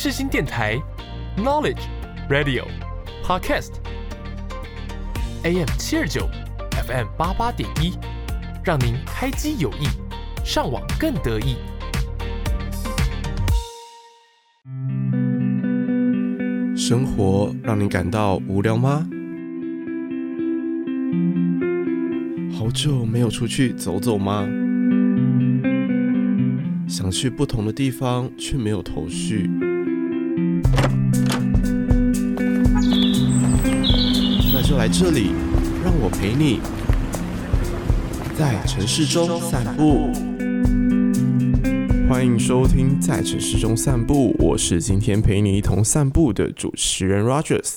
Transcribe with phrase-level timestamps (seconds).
[0.00, 0.80] 世新电台
[1.36, 1.80] ，Knowledge
[2.30, 2.64] Radio
[3.24, 4.86] Podcast，AM
[5.76, 6.28] 七二九
[6.86, 7.98] ，FM 八八点一，
[8.62, 9.88] 让您开机有益，
[10.44, 11.56] 上网更得意。
[16.76, 19.04] 生活让你感到无聊吗？
[22.56, 24.46] 好久没有出去走走吗？
[26.86, 29.50] 想去不同的地方，却没有头绪。
[34.90, 35.32] 这里，
[35.84, 36.60] 让我陪你，
[38.36, 40.10] 在城市中散步。
[42.08, 47.76] 欢迎收听《在城市中散步》，我是今天陪你一同散步的主持人 Rogers。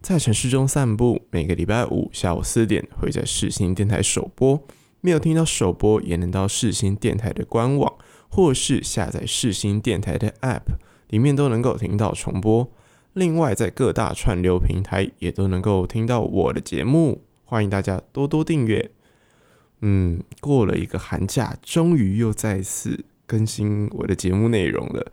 [0.00, 4.62] 在城市中散步，每个礼拜五下午四点会在世新电台首播。
[5.00, 7.92] 没有听到首播，也能到世新电台的官网。
[8.28, 10.62] 或是下载世新电台的 App，
[11.08, 12.70] 里面都能够听到重播。
[13.14, 18.90] 另外，在各大串流平台也都能够听到我的节目，欢迎大家多多订阅。
[19.80, 25.12] 嗯，过了一个寒假，终于又再次更新我的节目内容了。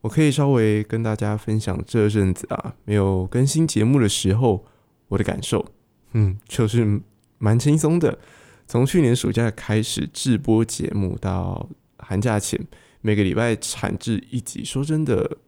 [0.00, 4.64] 我可以稍微跟大家分享这阵子啊，没有更新节目的时候，
[5.08, 5.64] 我的感受，
[6.12, 7.00] 嗯，就是
[7.38, 8.18] 蛮轻松的。
[8.66, 12.60] 从去年暑假开始制播节目到寒假前
[13.00, 15.38] 每个礼拜产制一集，说真的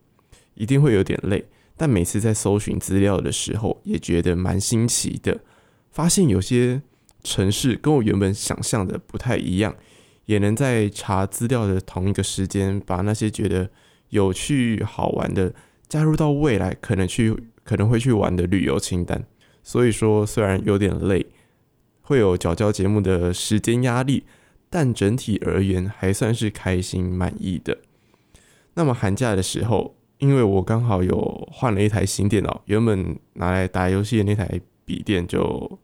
[0.55, 1.44] 一定会有点累，
[1.81, 5.41] 但每次在搜寻资料的时候也觉得蛮新奇的，
[5.91, 6.83] 发现有些
[7.25, 9.75] 城市跟我原本想象的不太一样，
[10.27, 13.70] 也能在查资料的同一个时间把那些觉得
[14.11, 15.55] 有趣好玩的
[15.89, 19.25] 加入到未来可能去可能会去玩的旅游清单。
[19.62, 21.25] 所以说虽然有点累，
[22.03, 24.25] 会有缴交节目的时间压力。
[24.73, 27.78] 但整体而言还算是开心满意的。
[28.75, 35.78] 那么寒假的时候，因为我刚好有换了一台新电脑，原本拿来打游戏的那台笔电就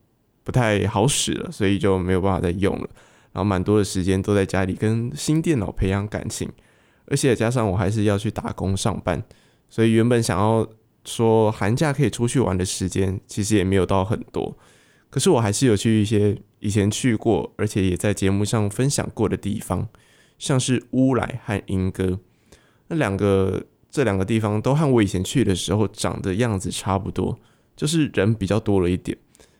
[0.44, 2.88] 不太好使了，所以就没有办法再用了。
[3.32, 6.50] 然后蛮多的时间都在家里跟新电脑培养感情，
[7.06, 9.22] 而且加上我还是要去打工上班，
[9.68, 10.66] 所以原本想要
[11.04, 14.56] 说寒假可以出去玩的时间，其实也没有到很多。
[15.10, 19.88] 可是我还是有去一些以前去过，而且也在节目上分享过的地方，
[20.38, 22.18] 像是乌来和莺歌。
[22.88, 23.64] 那两个
[23.96, 27.38] 这两个地方都和我以前去的时候长的样子差不多，
[27.74, 29.16] 就是人比较多了一点。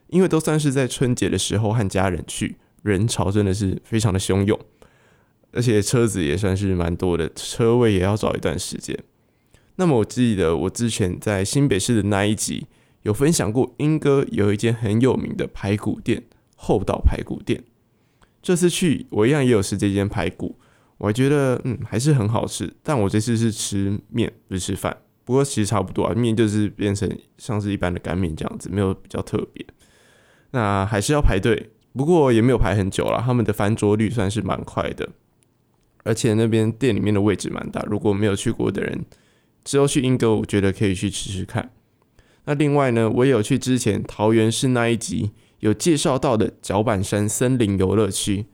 [0.09, 4.61] 因为都算是在春节的时候和家人去，人潮真的是非常的汹涌，
[5.53, 8.95] 而且车子也算是蛮多的，车位也要找一段时间。
[9.77, 12.67] 那么我记得我之前在新北市的那一集。
[13.03, 16.25] 有分享过，莺歌有一间很有名的排骨店——
[16.57, 17.63] 厚道排骨店。
[18.43, 20.59] 这次去，我一样也有吃这间排骨，
[20.99, 22.73] 我还觉得嗯还是很好吃。
[22.83, 24.97] 但我这次是吃面，不是吃饭。
[25.25, 29.67] 不过其实差不多啊，面就是变成像是一般的干面这样子，没有比较特别。
[30.53, 33.21] 那还是要排队，不过也没有排很久了。
[33.25, 35.09] 他们的翻桌率算是蛮快的，
[36.05, 37.83] 而且那边店里面的位置蛮大。
[37.91, 39.05] 如果没有去过的人，
[39.65, 41.73] 之后去莺歌，我觉得可以去吃吃看。
[42.45, 48.47] 那另外呢，我也有去之前桃园市那一集有介绍到的脚板山森林游乐区，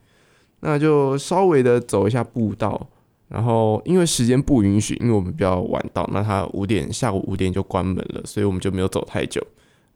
[0.65, 2.87] 那就稍微的走一下步道，
[3.27, 9.45] 然后因为时间不允许，因为我们比较晚到，那他五点下午五点就关门了，所以我们就没有走太久，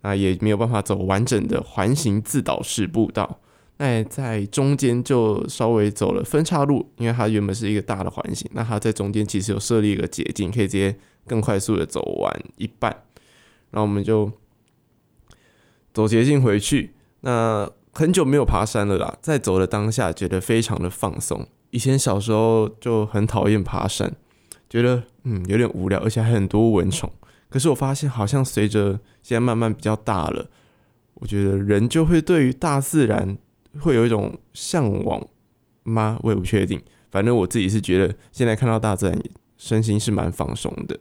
[0.01, 3.39] 那也没有办法走完整的环形自导式步道，
[3.77, 10.93] 那在中间就稍微走了分岔路，因为它原本是一个大的环形，那它在中间其实有设立一个捷径，可以直接
[11.25, 12.91] 更快速的走完一半。
[13.71, 14.29] 然后我们就
[15.93, 16.91] 走捷径回去。
[17.21, 21.47] 那很久没有爬山了啦，在走的当下觉得非常的放松。
[21.71, 24.15] 以前小时候就很讨厌爬山，
[24.69, 27.11] 觉得嗯有点无聊，而且还很多蚊虫。
[27.49, 30.47] 可是我发现好像随着现在慢慢比较大了，
[31.15, 33.35] 我觉得人就会对于大自然
[33.79, 35.27] 会有一种向往
[35.81, 36.19] 吗？
[36.21, 36.79] 我也不确定。
[37.09, 39.19] 反正我自己是觉得现在看到大自然，
[39.57, 40.99] 身心是蛮放松的。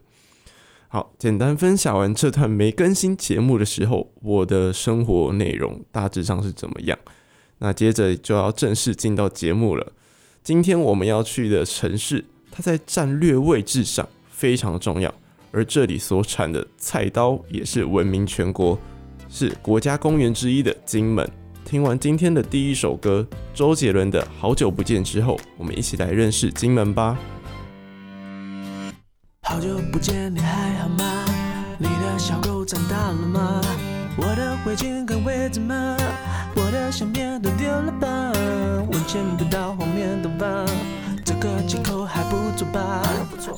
[0.88, 6.96] 好，简单分享完这段没更新节目的时候，我的生活内容大致上是怎么样？
[7.58, 9.92] 那接着就要正式进到节目了。
[10.44, 15.12] 今天我们要去的城市，它在战略位置上非常重要，
[15.50, 18.78] 而这里所产的菜刀也是闻名全国，
[19.28, 21.28] 是国家公园之一的金门。
[21.64, 27.18] 听完今天的第一首歌，周杰伦的《好久不见》之后，我们一起来认识金门吧。
[29.48, 31.24] 好久不见，你还好吗？
[31.78, 33.60] 你的小狗长大了吗？
[34.16, 35.96] 我的围巾还围着吗？
[36.56, 38.08] 我的相片都丢了吧？
[38.92, 40.66] 往前不到后面的吧？
[41.24, 43.00] 这个借口还不错吧？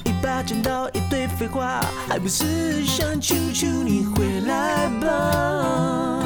[0.04, 6.22] 一把剪刀，一堆废话，还不是想求求你回来吧？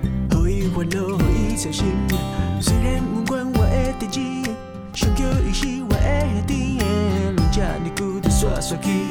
[0.70, 1.84] 可以欢乐，可以开心。
[2.60, 4.20] 虽然不管我的代志，
[4.94, 6.78] 想叫伊是我的兄弟。
[6.78, 9.06] 人家你顾得耍耍气，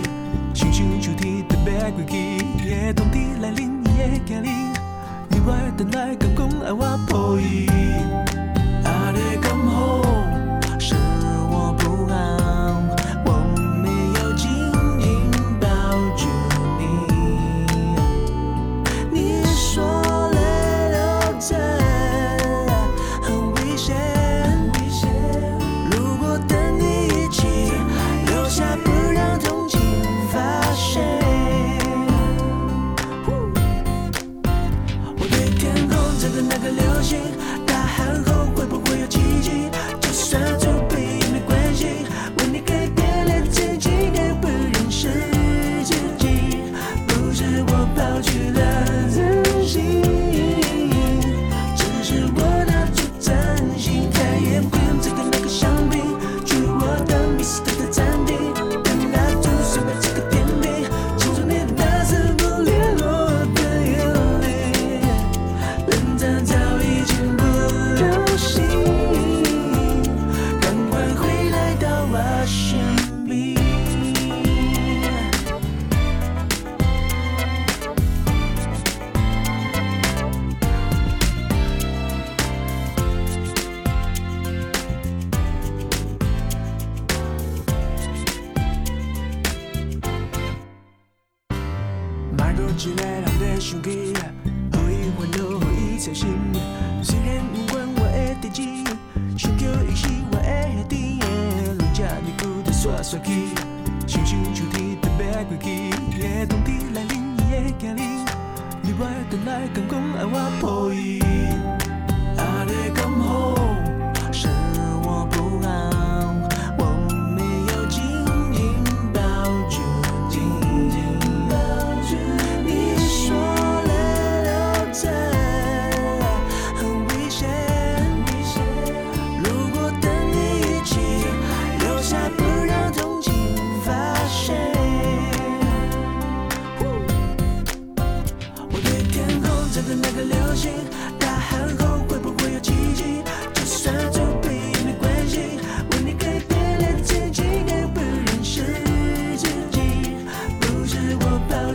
[0.54, 2.46] 亲像秋天特别贵气。
[2.66, 4.52] 夜冬天来临，伊会降临，
[5.30, 7.68] 你我等来敢讲爱我抱伊。
[8.86, 10.19] 爱的刚好。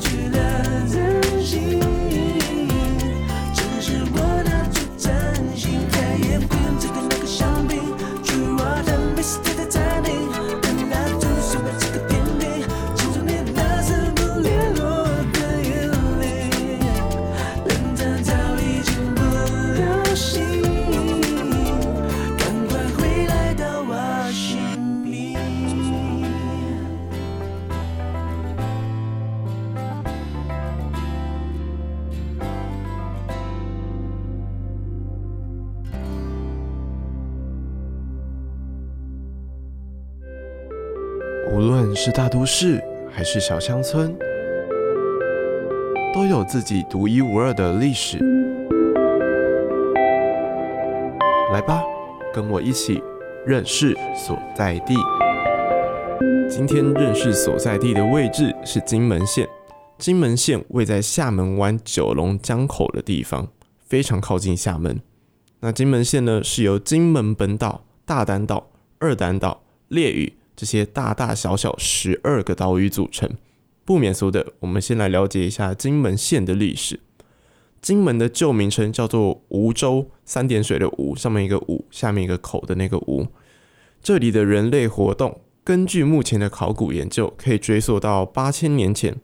[0.00, 0.33] 去
[42.56, 42.80] 市
[43.10, 44.16] 还是小乡村，
[46.14, 48.16] 都有自己独一无二的历史。
[51.52, 51.82] 来吧，
[52.32, 53.02] 跟我一起
[53.44, 54.94] 认识所在地。
[56.48, 59.48] 今天认识所在地的位置是金门县。
[59.98, 63.48] 金门县位在厦门湾九龙江口的地方，
[63.84, 65.00] 非常靠近厦门。
[65.58, 68.70] 那金门县呢，是由金门本岛、大丹岛、
[69.00, 70.34] 二丹岛、烈屿。
[70.56, 73.30] 这些大大小小十二个岛屿组成，
[73.84, 77.00] 不免俗的，我们先来了解一下金门县的历史。
[77.82, 83.26] 金门的旧名称叫做梧州，三点水的梧，上面一个吴，下面一个口的那个吴。
[84.02, 89.16] 这里的人类活动，根据目前的考古研究，可以追溯到八千年前。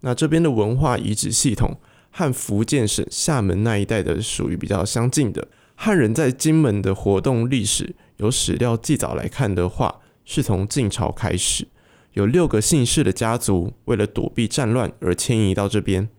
[0.00, 1.76] 那这边的文化遗址系统
[2.10, 5.46] 和福建省厦门那一带的属于比较相近的。
[5.74, 11.68] 汉人在金门的活动历史，由史料记载来看的话，是从晋朝开始，
[12.12, 16.10] 有六个姓氏的家族为了躲避战乱而迁移到这边。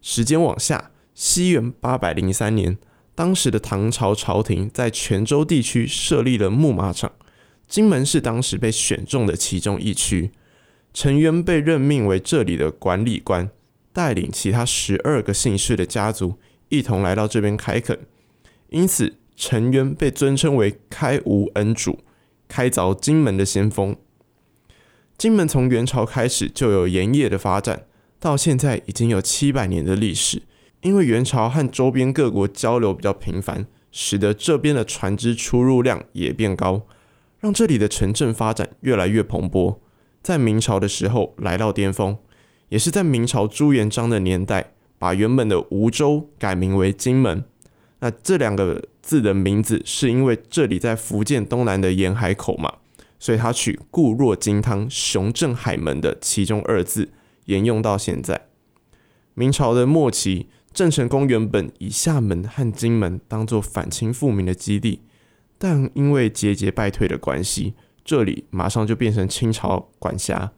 [0.00, 2.78] 时间往下，西元八百零三年，
[3.14, 7.12] 当时的唐朝朝廷在泉州地区设立了牧马场，
[7.68, 10.30] 金门是当时被选中的其中一区。
[10.94, 13.50] 陈渊被任命为这里的管理官，
[13.92, 16.38] 带领其他十二个姓氏的家族
[16.70, 17.98] 一同来到这边开垦。
[18.70, 21.98] 因此陈渊被尊称为开吴恩主，
[22.52, 23.96] 开凿金门的先锋。
[25.16, 27.86] 金门从元朝开始就有盐业的发展，
[28.20, 30.42] 到现在已经有七百年的历史。
[30.82, 36.82] 因为元朝和周边各国交流比较频繁，使得这边的船只出入量也变高，
[37.40, 39.78] 让这里的城镇发展越来越蓬勃。
[40.22, 42.18] 在明朝的时候来到巅峰，
[42.68, 47.44] 也是在明朝朱元璋的年代，把原本的梧州改名为金门。
[48.00, 52.72] 那这两个字的名字是因为这里在福建东南的沿海口嘛。
[53.18, 57.12] 所以他取“固若金汤，雄镇海门”的其中二字
[57.44, 58.48] 沿用到现在。
[59.34, 65.02] 明朝的末期，郑成功原本以厦门和金门当做反清复明的基地，
[65.56, 70.50] 但因为节节败退的关系，这里马上就变成清朝管辖。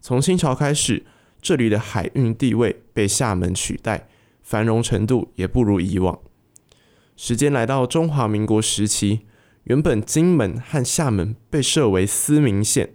[0.00, 1.04] 从清朝开始，
[1.40, 4.06] 这里的海运地位被厦门取代，
[4.42, 6.16] 繁荣程度也不如以往。
[7.24, 9.20] 时间来到中华民国时期。
[9.62, 12.94] 原本金门和厦门被设为思明县，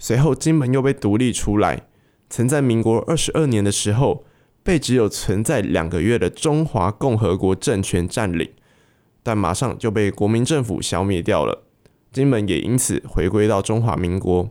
[0.00, 1.86] 随后金门又被独立出来。
[2.28, 4.24] 曾在民国二十二年的时候，
[4.64, 8.50] 被只有存在两个月的中华共和国政权占领，
[9.22, 11.62] 但马上就被国民政府消灭掉了。
[12.10, 14.50] 金门也因此回归到中华民国。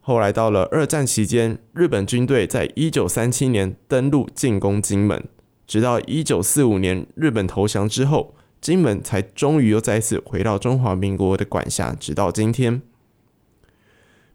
[0.00, 5.28] 后来到了二战期间，日本军队在一九三七年登陆进攻金门，
[5.70, 8.34] 直到一九四五年日本投降之后。
[8.60, 12.82] 金门才终于又再次回到中华民国的管辖，直到今天。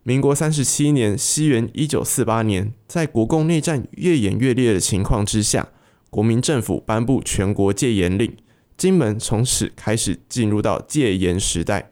[0.01, 5.69] 民国三十七年，西元一九四八年，在国共内战越演越烈的情况之下，
[6.09, 8.35] 国民政府颁布全国戒严令，
[8.75, 11.91] 金门从此开始进入到戒严时代。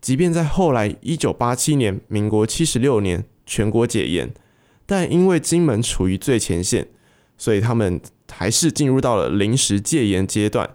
[0.00, 4.32] 即便在后来一九八七年，民国七十六年全国解严，
[4.86, 6.88] 但因为金门处于最前线，
[7.36, 10.70] 所以他们还是进入到了临时戒严阶段。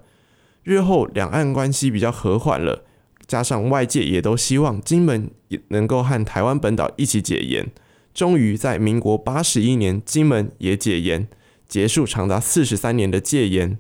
[0.63, 2.83] 日后两岸关系比较和缓了，
[3.25, 7.71] 加上外界也都希望金门也能够和台湾本岛一起解严，
[8.13, 11.27] 终于在民国八十一年，金门也解严，
[11.67, 13.79] 结束长达四十三年的戒严。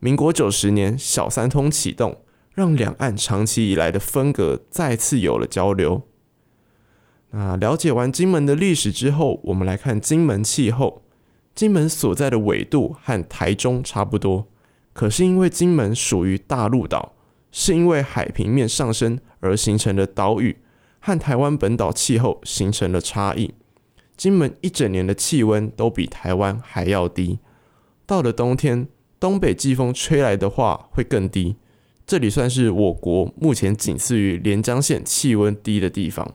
[0.00, 2.22] 民国九十年，小三通启动，
[2.52, 6.02] 让两岸长期以来的分隔再次有了交流。
[7.30, 11.03] 那了解完金门的历史之后，我们来看金门气候。
[11.54, 14.46] 金门所在的纬度和台中差不多。
[14.92, 17.14] 可是因为金门属于大陆岛，
[17.50, 20.56] 是因为海平面上升而形成的岛屿，
[21.00, 23.54] 和台湾本岛气候形成了差异。
[24.16, 27.40] 金门一整年的气温都比台湾还要低，
[28.06, 28.86] 到了冬天，
[29.18, 31.56] 东北季风吹来的话会更低。
[32.06, 36.34] 这里算是我国目前仅次于连江县气温低的地方，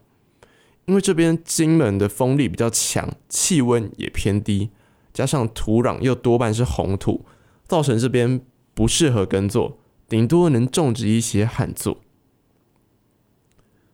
[0.88, 4.72] 因为这边金门的风力比较强，气温也偏低，
[5.20, 7.26] 加上土壤又多半是红土。
[7.68, 8.40] 造成这边
[8.74, 12.00] 不适合耕作，顶多能种植一些旱作。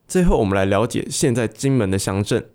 [0.08, 2.52] 最后，我们来了解现在金门的乡镇。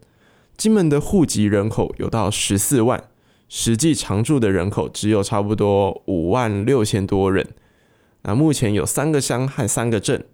[0.56, 3.08] 金门的户籍人口有到十四万，
[3.48, 7.48] 实际常住的人口只有差不多五万六千多人。
[8.22, 10.24] 那目前有三个乡和三个镇，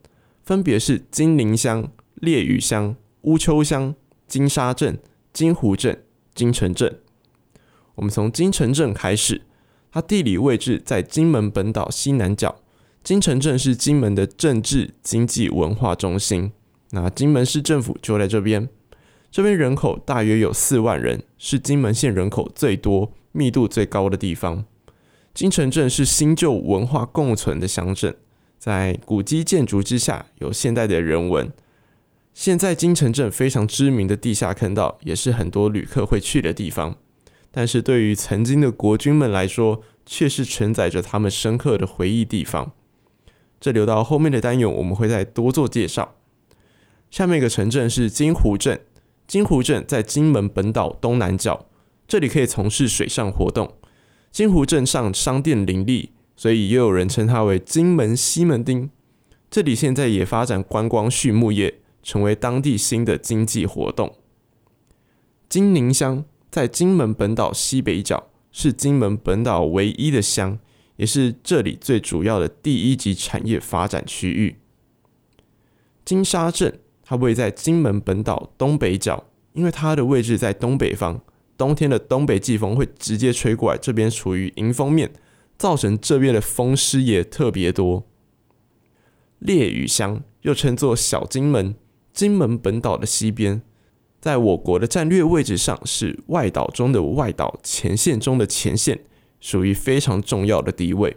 [0.44, 3.96] 分别是金陵乡、烈屿乡、乌丘乡、
[4.28, 5.00] 金沙镇、
[5.32, 7.00] 金湖镇、金城镇。
[7.96, 9.42] 我们从金城镇开始。
[9.92, 12.56] 它地理位置在金门本岛西南角，
[13.02, 16.52] 金城镇是金门的政治、经济、文化中心。
[16.90, 18.68] 那金门市政府就在这边，
[19.30, 24.66] 这边人口大约有四万人，是金门县人口最多、密度最高的地方。
[25.32, 28.14] 金城镇是新旧文化共存的乡镇，
[28.58, 31.50] 在古迹建筑之下有现代的人文。
[32.34, 36.96] 现在金城镇非常知名的地下坑道，也是很多旅客会去的地方。
[37.56, 42.72] 但是对于曾经的国军们来说，却是承载着他们深刻的回忆地方。
[43.58, 46.16] 这留到后面的单元，我们会再多做介绍。
[47.10, 48.82] 下面一个城镇是金湖镇，
[49.26, 51.64] 金湖镇在金门本岛东南角，
[52.06, 53.72] 这里可以从事水上活动。
[54.30, 58.90] 金湖镇上商店林立，所以也有人称它为金门西门町。
[59.50, 64.14] 这里现在也发展观光畜牧业，成为当地新的经济活动。
[65.48, 66.22] 金宁乡。
[66.56, 70.58] 在金门本岛西北角，是金门本岛唯一的乡，
[70.96, 74.56] 也是这里最主要的第一级产业发展区域。
[76.02, 81.20] 金沙镇，它位在金门本岛东北角，因为它的位置在东北方，
[81.58, 85.12] 冬天的东北季风会直接吹过来，这边处于迎风面，
[85.58, 88.06] 造成这边的风湿也特别多。
[89.40, 91.74] 烈屿乡又称作小金门，
[92.14, 93.60] 金门本岛的西边。
[94.20, 99.00] 在我国的战略位置上，是外岛中的外岛，前线中的前线，
[99.40, 101.16] 属于非常重要的地位。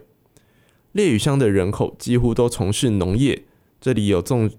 [0.92, 3.44] 烈屿乡的人口几乎都从事农业，
[3.80, 4.50] 这里有种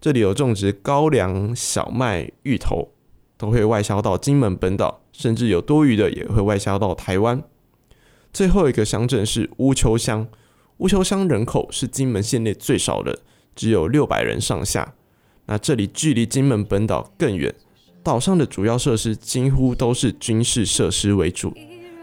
[0.00, 2.90] 这里有种植高粱、小麦、芋头，
[3.36, 7.42] 都会外销到金门本岛，甚至有多余的也会外销到台湾。
[8.32, 10.28] 最后一个乡镇是乌丘乡，
[10.78, 13.20] 乌丘乡人口是金门县内最少的，
[13.54, 14.94] 只有六百人上下。
[15.46, 17.54] 那这里距离金门本岛更远，
[18.04, 21.52] 岛上的主要设施几乎都是军事设施为主。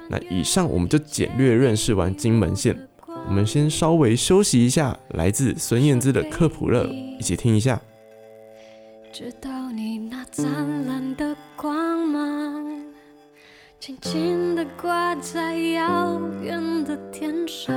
[0.09, 2.75] 那以上我们就简略认识完金门县，
[3.27, 6.85] 我们先稍微休息一下，来自孙燕姿的科普乐，
[7.19, 7.79] 一起听一下。
[9.13, 12.83] 直到你那灿烂的光芒，
[13.79, 17.73] 轻轻地挂在遥远的天上。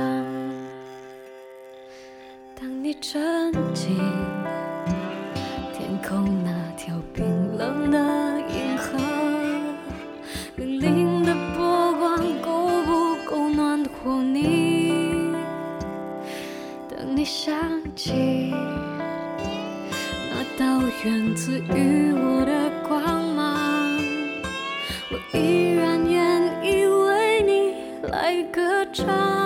[2.57, 3.97] 当你沉浸
[5.73, 7.23] 天空那条冰
[21.05, 23.95] 源自于我的光芒，
[25.11, 27.75] 我依然愿意为你
[28.09, 29.44] 来歌唱。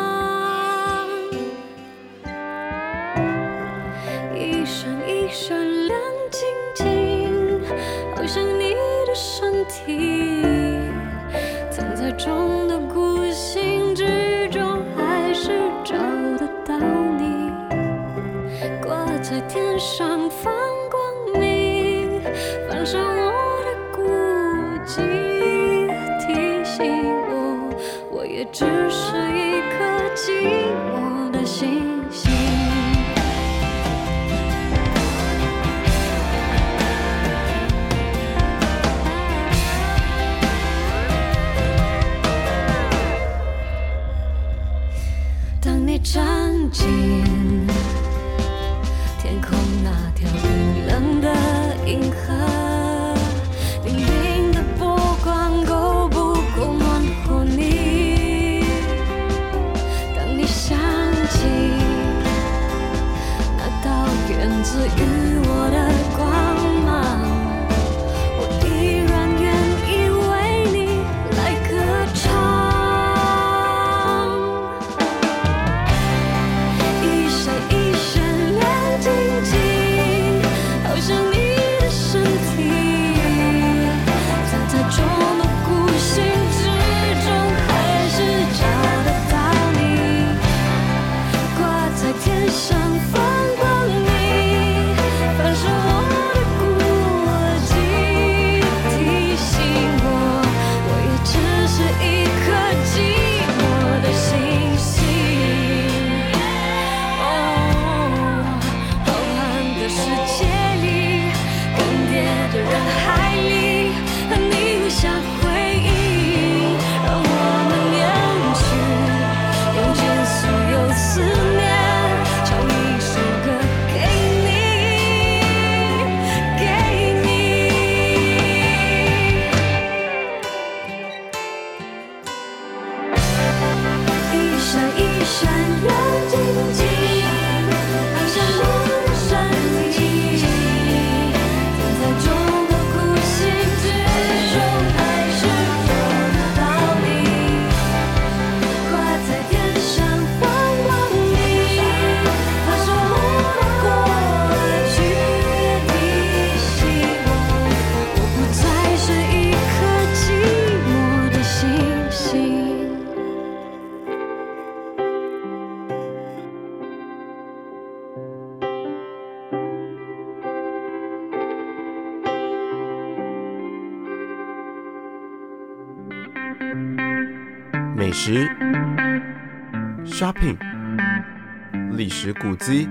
[182.42, 182.88] 古迹，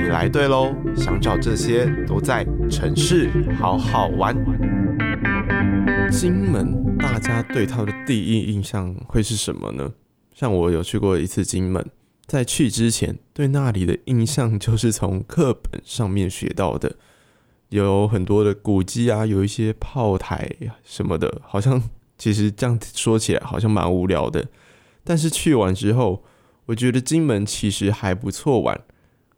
[0.00, 0.74] 你来对喽！
[0.96, 4.34] 想找这些都在城市好好玩。
[6.10, 9.92] 金门，大家对它的第一印象会是什么呢？
[10.32, 11.84] 像我有去过一次金门，
[12.26, 16.96] 在去之前对那里的印象就是从课本上面学到的，
[17.68, 20.50] 有很多的古迹啊，有一些炮台
[20.82, 21.82] 什么的，好像。
[22.16, 24.44] 其实这样说起来好像蛮无聊的，
[25.04, 26.24] 但是去完之后，
[26.68, 28.80] 我觉得金门其实还不错玩。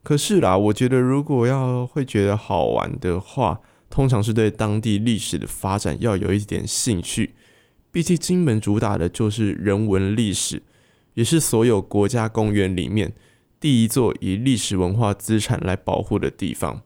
[0.02, 7.34] 可是啦，我觉得如果要会觉得好玩的话，通常是对当地历史的发展要有一点兴趣。
[7.92, 10.62] 毕竟金门主打的就是人文历史，
[11.14, 13.12] 也是所有国家公园里面
[13.58, 16.82] 第一座以历史文化资产来保护的地方。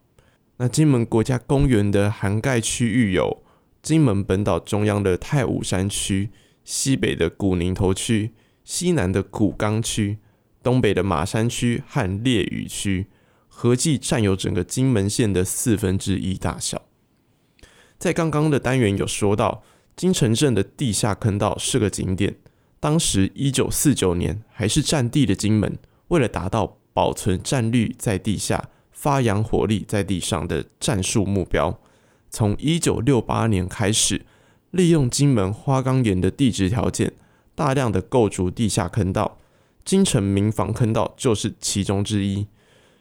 [0.57, 3.43] 那金门国家公园的涵盖区域有
[3.83, 6.31] 金门本岛中央的太武山区、
[6.65, 8.33] 西北的古宁头区、
[8.65, 10.19] 西南的古冈区、
[10.65, 13.07] 东北的马山区和烈屿区，
[13.47, 16.83] 合计占有整个金门县的四分之一大小。
[17.99, 19.63] 在刚刚的单元有说到，
[19.95, 22.37] 金城镇的地下坑道是个景点。
[22.81, 31.79] 当时一九四九年还是战地的金门，为了达到保存战力在地下、发扬火力在地上的战术目标，
[32.31, 34.27] 从一九六八年开始，
[34.71, 37.13] 利用金门花岗岩的地质条件，
[37.55, 39.39] 大量的构筑地下坑道。
[39.85, 42.47] 金城民房坑道就是其中之一。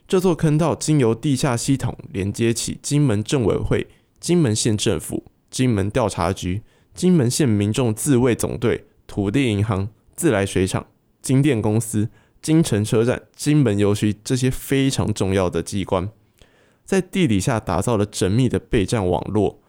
[0.08, 3.88] 这座坑道经由地下系统连接起金门镇委会。
[4.19, 6.62] 金门县政府、金门调查局、
[6.93, 10.88] 金门县民众自卫总队、土地银行、自来水厂、
[11.22, 12.08] 金电公司、
[12.41, 16.10] 金城车站、金门邮局这些非常重要的机关，
[16.86, 19.60] 在地底下打造了缜密的备战网络。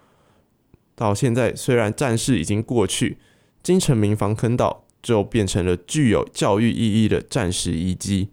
[0.94, 3.18] 到现在，虽然战事已经过去，
[3.60, 8.30] 金城民房坑道就变成了具有教育意义的战时遗迹，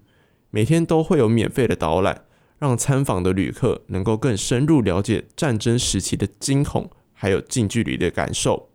[0.49, 2.23] 每天都会有免费的导览。
[2.57, 8.69] 让参访的旅客能够更深入了解战争时期的惊恐，还有近距离的感受。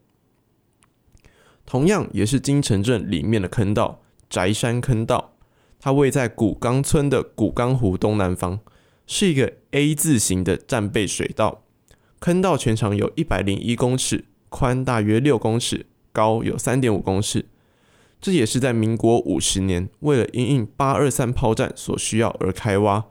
[1.65, 5.37] 同样也是金城镇里面的坑道——宅山坑道，
[5.79, 8.59] 它位在古冈村的古冈湖东南方，
[9.07, 11.63] 是一个 A 字形的战备水道。
[12.19, 17.47] 坑道全长有一百零一公尺，宽大约六公尺，高有三点五公尺。
[18.21, 23.05] 这也是在民国五十年为了因应八二三炮战所需要而开挖。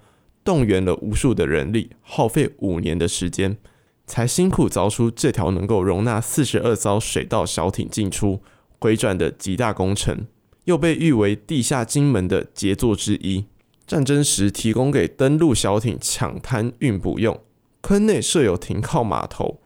[0.43, 3.57] 动员了无数的人力，耗费五年的时间，
[4.05, 8.41] 才辛苦凿出这条能够容纳四十二艘水道小艇进出
[8.79, 10.27] 回转的极大工程，
[10.65, 13.45] 又被誉为地下金门的杰作之一。
[13.87, 17.39] 战争时提供给登陆小艇抢滩运补用，
[17.81, 19.59] 坑内设有停靠码头，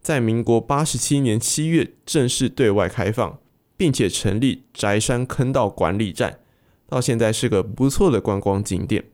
[0.00, 3.38] 在民国八十七年七月正式对外开放，
[3.82, 6.38] 并且成立宅山坑道管理站，
[6.88, 9.06] 到现在是个不错的观光景点。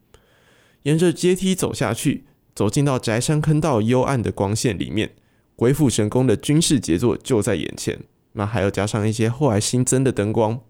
[0.83, 5.13] 沿着阶梯走下去，走进到宅山坑道幽暗的光线里面，
[5.57, 8.01] 鬼斧神工的军事杰作就在眼前。
[8.33, 10.61] 那还要加上一些后来新增的灯光，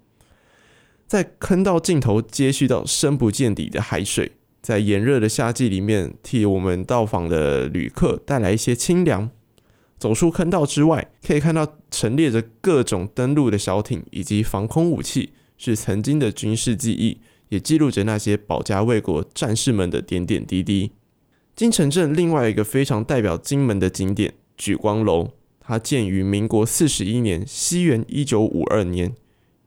[1.09, 4.31] 在坑道尽头接续到深不见底的海水，
[4.63, 9.29] 在炎热的夏季里面，替我们到访的旅客带来一些清凉。
[9.99, 17.21] 走出坑道之外，可以看到陈列着各种登陆的小艇以及防空武器，是曾经的军事记忆。
[17.51, 20.93] 也记录着那些保家卫国战士们的点点滴滴。
[21.57, 29.15] 金城镇另外一个非常代表金门的景点——莒光楼，它建于民国四十一年（西元一九五二年），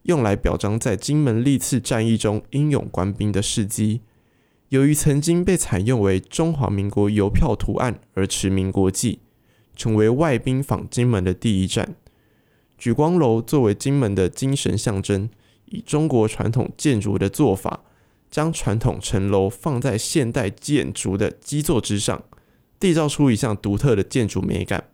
[0.03, 4.01] 用来表彰在金门历次战役中英勇官兵的事迹。
[4.69, 9.21] 由于曾经被采用为中华民国邮票图案而驰名国际，
[9.81, 11.95] 成为外宾访金门的第一站。
[12.79, 15.27] 莒光楼作为金门的精神象征。
[15.65, 17.85] 以中国传统建筑的做法，
[18.29, 22.23] 将传统城楼放在现代建筑的基座之上，
[22.77, 24.89] 缔造出一项独特的建筑美感，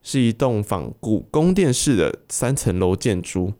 [0.00, 3.52] 是一栋仿古宫殿式的三层楼建筑。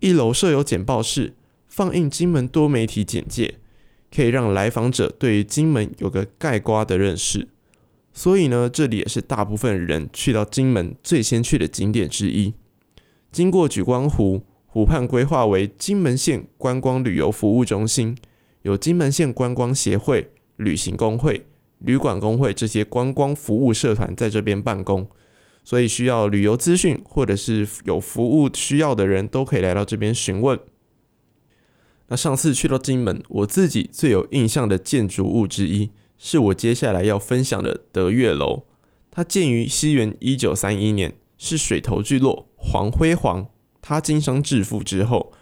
[0.00, 1.32] 一楼设有简报室，
[1.66, 3.54] 放映金门多媒体简介，
[4.14, 7.48] 可以让来访者对于金门有个概括的认识。
[8.14, 12.54] 所以呢，这里也是大部分人去到金门最先去的景点之一。
[13.30, 14.40] 经过莒光湖。
[14.66, 18.16] 湖畔规划为金门县观光旅游服务中心，
[18.62, 21.46] 有金门县观光协会、旅行工会、
[21.78, 25.08] 旅馆工会这些观光服务社团在这边办公，
[25.62, 30.58] 所以需要旅游资讯或者是有服务需要的人都可以来到这边询问。
[32.08, 38.64] 那上次去到金门，我自己最有印象的建筑物之一，是我接下来要分享的德月楼。
[39.10, 43.48] 它建于西元一九三一年，是水头聚落黄辉煌。
[43.80, 45.32] 他经商致富之后，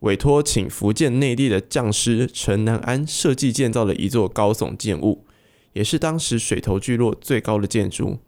[0.00, 5.26] 委托请福建内地的匠师陈南安设计建造了一座高耸建物，
[5.72, 8.20] 也是当时水头聚落最高的建筑，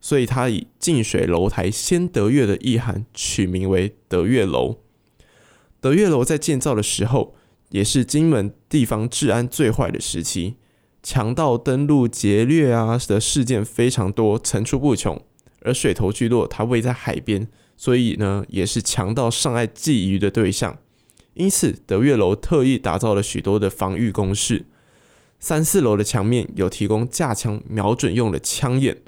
[0.00, 4.78] 所以他以“近水楼台先得月”的意涵取名为德月楼。
[5.80, 7.34] 德月楼在建造的时候，
[7.70, 10.56] 也是金门地方治安最坏的时期，
[11.02, 15.20] 强盗登陆劫掠啊的事件非常多，层出不穷。
[15.62, 17.48] 而水头聚落它位在海边。
[17.76, 20.76] 所以呢，也是强盗上岸觊觎的对象。
[21.32, 24.66] 因此，德月楼特意打造了许多的防御工事。
[25.38, 28.98] 三四楼的墙面有提供架枪瞄准用的枪眼，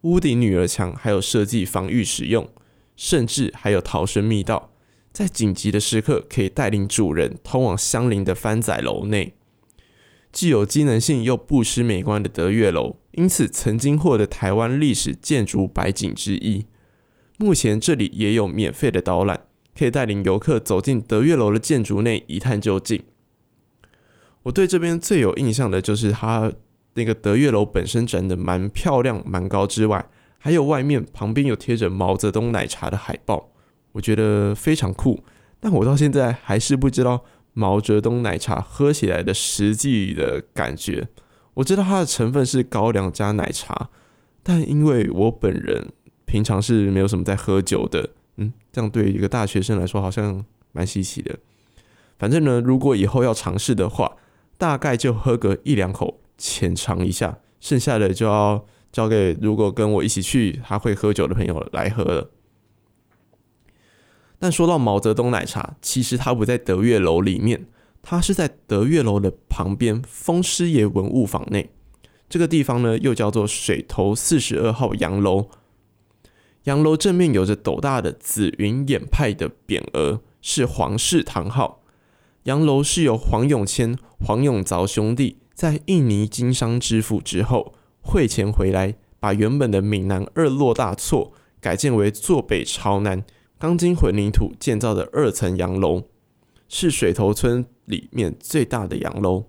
[0.00, 2.48] 屋顶女儿墙还有设计防御使用，
[2.96, 4.70] 甚至还有逃生密道。
[5.12, 9.34] 在紧急的时刻可以带领主人通往相邻的番仔楼内。
[10.34, 16.66] 既有机能性又不失美观的得月楼，因此曾经获得台湾历史建筑百景之一。
[17.38, 19.46] 目前这里也有免费的导览，
[19.78, 23.00] 可以带领游客走进得月楼的建筑内一探究竟。
[24.42, 26.52] 我对这边最有印象的就是它
[26.94, 30.04] 那个得月楼本身展得蛮漂亮、蛮高之外，
[30.38, 33.50] 还有外面旁边有贴着毛泽东奶茶的海报，
[33.92, 35.22] 我觉得非常酷。
[35.60, 37.24] 但我到现在还是不知道。
[37.54, 41.08] 毛泽东奶茶喝起来的实际的感觉，
[41.54, 43.88] 我知道它的成分是高粱加奶茶，
[44.42, 45.92] 但因为我本人
[46.26, 51.38] 平常是没有什么在喝酒的，嗯，这样对于一个大学生来说好像蛮稀奇的。
[52.18, 54.16] 反正呢，如果以后要尝试的话，
[54.58, 62.30] 大概就喝个一两口，浅尝一下，剩下的就要交给如果跟我一起去他会喝酒的朋友来喝了。
[64.38, 67.66] 但说到毛泽东奶茶，其实它不在得月楼里面，
[68.02, 71.70] 它是在得月楼的旁边风师爷文物坊内。
[72.28, 75.48] 这个地方呢，又叫做水头四十二号洋楼。
[76.64, 81.82] 洋楼正面有着斗大的紫云衍派的匾额，是黄氏堂号。
[82.44, 93.24] 洋楼是由黄永谦、黄永凿兄弟在印尼经商致富之后汇钱回来，把原本的闽南二落大厝改建为坐北朝南。
[93.64, 96.02] 钢筋混凝土建造的二层洋楼，
[96.68, 99.46] 是水头村里面最大的洋楼。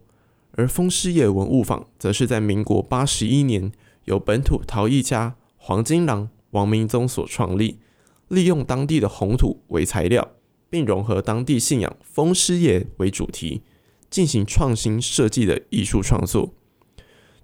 [0.51, 3.73] 而风师爷文物坊，则是在民国八十一年
[4.05, 7.79] 由本土陶艺家黄金郎、王明宗所创立，
[8.29, 10.31] 利用当地的红土为材料，
[10.69, 13.63] 并融合当地信仰风师爷为主题，
[14.09, 16.53] 进行创新设计的艺术创作，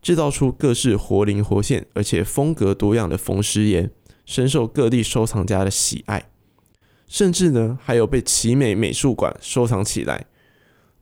[0.01, 3.89] 制造出各式活灵活现而且风格多样的风师爷，
[4.25, 6.29] 深受各地收藏家的喜爱。
[7.11, 10.27] 甚至呢，还有被奇美美术馆收藏起来。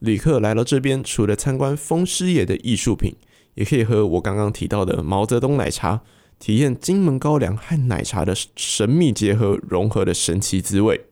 [0.00, 3.14] 旅客来到这边，除了参观风师爷的艺术品，
[3.54, 6.02] 也可以喝我刚刚提到的毛泽东奶茶，
[6.40, 11.02] 体验金门高粱和奶茶的神秘结合融合的神奇滋味。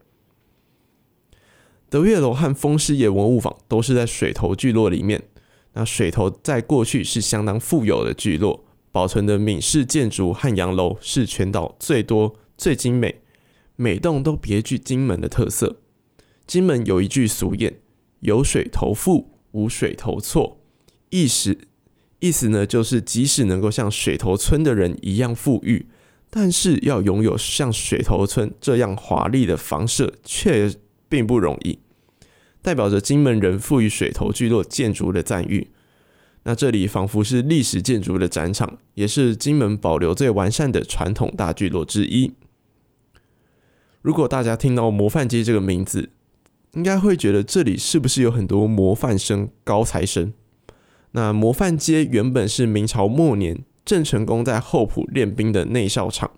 [1.89, 5.23] 得月楼和风师爷文物坊都是在水头聚落里面。
[5.75, 13.21] 那水头在过去是相当富有的聚落，保存的闽式建筑和洋楼是全岛最多、最精美。
[13.81, 15.77] 每栋都别具金门的特色。
[16.49, 17.75] 金门有一句俗谚
[18.21, 20.61] ：“有水头富，无水头错。”
[21.11, 21.57] 意思
[22.19, 25.87] 意思呢，就是即使能够像水头村的人一样富裕，
[26.29, 30.75] 但是要拥有像水头村这样华丽的房舍，却
[31.09, 31.79] 并不容易。
[32.61, 35.69] 代表着金门人赋予水头聚落建筑的赞誉。
[36.43, 42.33] 那这里仿佛是历史建筑的展场，也是金门保留最完善的传统大聚落之一。
[44.01, 46.11] 如果大家听到模范街这个名字，
[46.73, 50.33] 应该会觉得这里是不是有很多模范生、高材生？
[51.13, 56.31] 那模范街原本是明朝末年郑成功在后埔练兵的内哨场。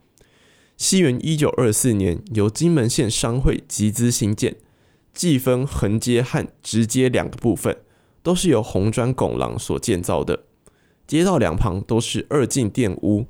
[0.76, 4.56] 西元一九二四年，由金门县商会集资兴建，
[5.12, 7.76] 既分横街和直街两个部分，
[8.22, 10.44] 都是由红砖拱廊所建造的。
[11.06, 13.26] 街道两旁都是二进店屋，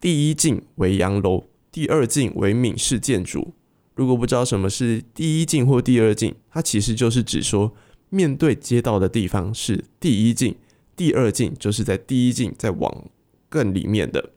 [0.00, 3.52] 第一进为洋楼，第二进为闽式建筑。
[3.98, 7.74] 如果不知道什么是第一进或第二进，它其实就是指说，
[8.10, 10.54] 面对街道的地方是第一进，
[10.94, 13.10] 第二进就是在第一进再往
[13.48, 14.30] 更里面的。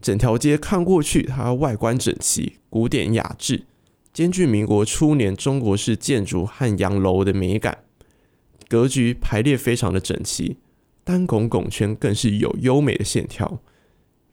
[0.00, 3.62] 整条街看过去，它外观整齐、古典雅致，
[4.12, 7.84] 兼具民国初年中国式建筑和洋楼的美感，
[8.68, 10.56] 格局排列非常的整齐，
[11.04, 13.60] 单拱拱圈更是有优美的线条，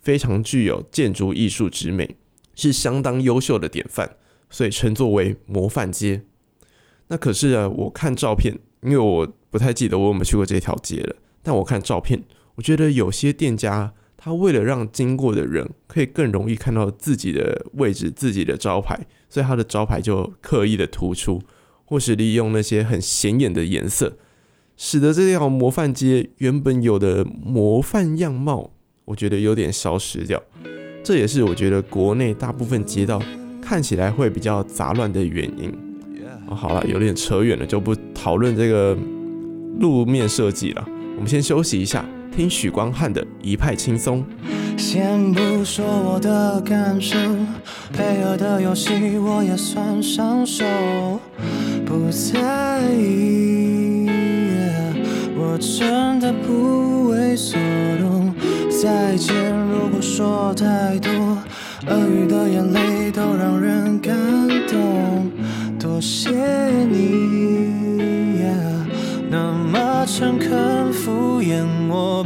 [0.02, 2.16] 非常具有建筑艺术之美。
[2.56, 4.16] 是相当优秀的典范，
[4.50, 6.24] 所以称作为模范街。
[7.08, 11.16] 那可是啊，我看照片，因为我不太记得我有没有去过这条街了。
[11.44, 12.24] 但我看照片，
[12.56, 21.42] 我觉得有些店家他为了让经过的人可以更容易看到自己的位置、自己的招牌，所以他的招牌就刻意的突出，
[21.86, 24.18] 或是利用那些很显眼的颜色，
[24.76, 28.72] 使得这条模范街原本有的模范样貌，
[29.06, 30.42] 我觉得有点消失掉。
[31.06, 33.22] 这也是我觉得国内大部分街道
[33.62, 35.72] 看起来会比较杂乱的原因。
[36.48, 38.98] 好了，有点扯远了，就不讨论这个
[39.80, 40.84] 路面设计了。
[41.16, 42.04] 我们先休息一下，
[42.36, 44.26] 听许光汉的《一派轻松》。
[44.82, 47.16] 先不说我的感受，
[47.94, 50.66] 配合的游戏我也算上手，
[51.86, 54.10] 不在意，
[55.38, 57.60] 我真的不为所
[58.00, 58.25] 动。
[58.86, 59.34] 再见，
[59.68, 61.10] 如果说太多，
[61.88, 64.16] 鳄鱼的眼泪都让人感
[64.68, 65.32] 动。
[65.80, 66.30] 多谢
[66.86, 68.48] 你呀
[69.28, 72.24] 那么诚恳敷衍我，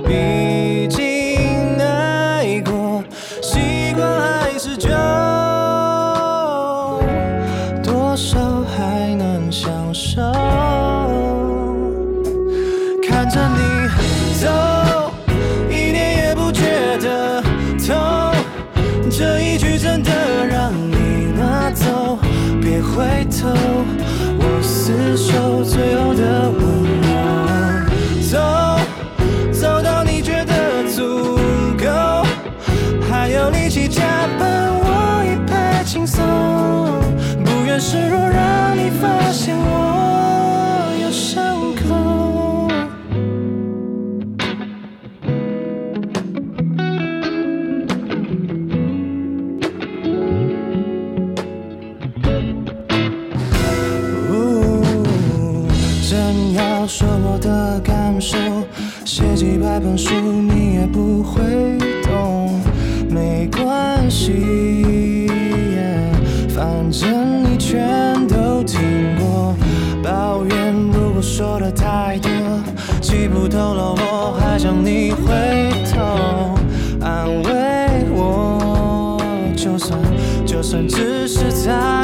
[73.49, 75.99] 透了，我还想你回头
[77.01, 79.19] 安慰我，
[79.55, 79.99] 就算
[80.45, 81.98] 就算只是在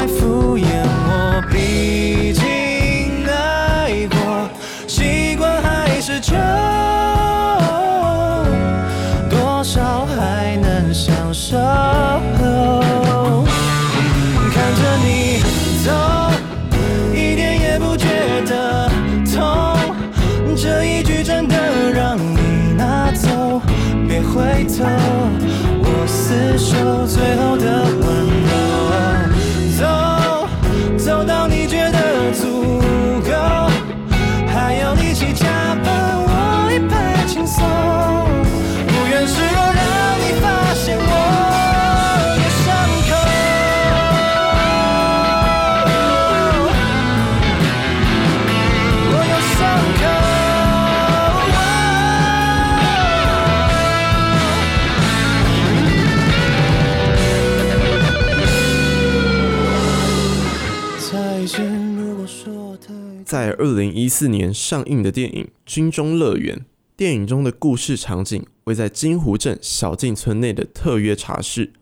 [64.06, 66.58] 一四年上映的电影《军中乐园》，
[66.96, 71.72] 电影中的故事场景位在金湖镇小径村内的特约茶室。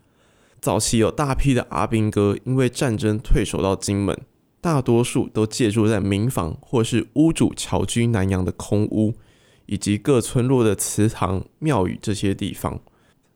[0.59, 4.19] 早期有大批的阿兵哥因为战争退守到金门，
[4.63, 9.13] 大多数都借住在民房或是屋主侨居南洋的空屋，
[9.67, 12.81] 以及各村落的祠堂、庙宇这些地方。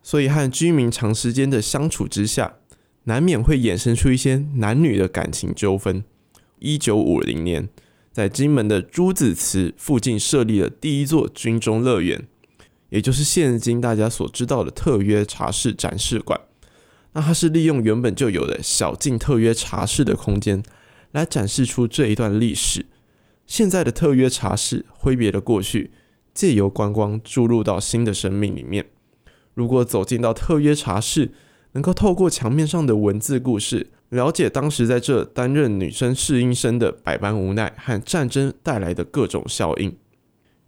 [0.03, 2.55] 所以和居民长时间的相处之下，
[3.05, 6.03] 难免会衍生出一些男女的感情纠纷。
[6.61, 7.69] 一九五零年。
[8.19, 12.27] 在金门的朱子祠附近设立了第一座军中乐园，
[12.89, 16.41] 也就是现今大家所知道的特约茶室展示馆。
[17.13, 20.65] 那它是利用原本就有的小径特约茶室的空间，
[21.13, 22.87] 来展示出这一段历史。
[23.47, 25.93] 现在的特约茶室挥别了过去，
[26.35, 28.87] 借由观光注入到新的生命里面。
[29.55, 31.31] 如果走进到特约茶室，
[31.73, 39.97] 能够透过墙面上的文字故事，了解当时在这担任女生试音生的百般无奈和战争带来的各种效应。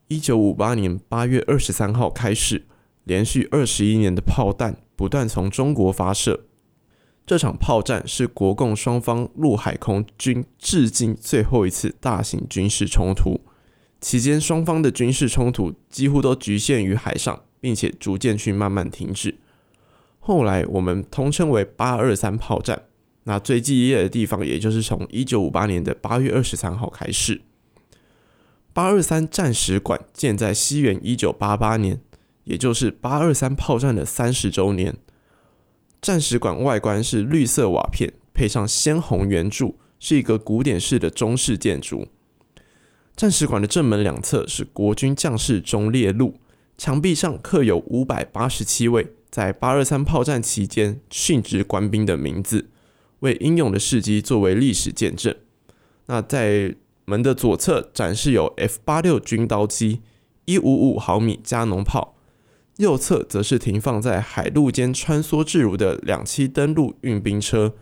[0.09, 2.67] 一九五八年八月二十三号开始，
[3.05, 6.41] 连续二十一年的炮弹不断从中国发射。
[7.27, 13.41] 这场炮战是国共双方陆海空军至今最后一次大型军事冲突。
[14.01, 19.37] 期间，双方的军事冲突几乎都局限于海上，并且逐渐去慢慢停止。
[20.31, 22.85] 后来，我们通称为八二三炮战。
[23.25, 27.41] 那最激烈的地方，也就是从一九五八年的八月二十三号开始。
[28.73, 32.01] 八二三战史馆建在西元一九八八年，
[32.45, 34.97] 也就是八二三炮战的三十周年。
[36.01, 42.07] 战史馆外观是绿色瓦片，配上鲜红圆柱，是一个古典式的中式建筑。
[43.17, 46.39] 战史馆的正门两侧是国军将士忠烈录，
[46.79, 52.69] 墙壁上刻有五百八十七位在八二三炮战期间殉职官兵的名字。
[53.21, 55.37] 为英勇的事迹作为历史见证。
[56.07, 56.75] 那在
[57.05, 60.01] 门的左侧展示有 F 八六军刀机、
[60.47, 62.17] 一五五毫米加农炮，
[62.79, 67.75] 右侧则是停放在海陆间穿梭自如的两栖登陆运兵车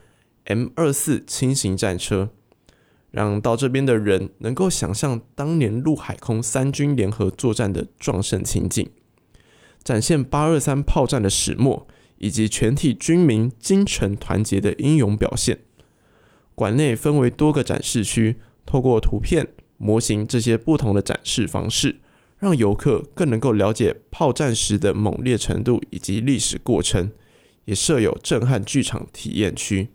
[0.47, 2.31] M 二四轻型战车，
[3.13, 8.91] 让到这边的人能够想象当年陆海空三军联合作战的壮盛情景，
[9.89, 11.87] 展现八二三炮战的始末。
[12.21, 15.61] 以及全体军民精诚团结的英勇表现。
[16.57, 22.01] 馆内分为多个展示区，透过图片、模型这些不同的展示方式，
[22.39, 27.13] 让游客更能够了解炮战时的猛烈程度以及历史过程。
[27.67, 29.91] 也设有震撼剧场体验区，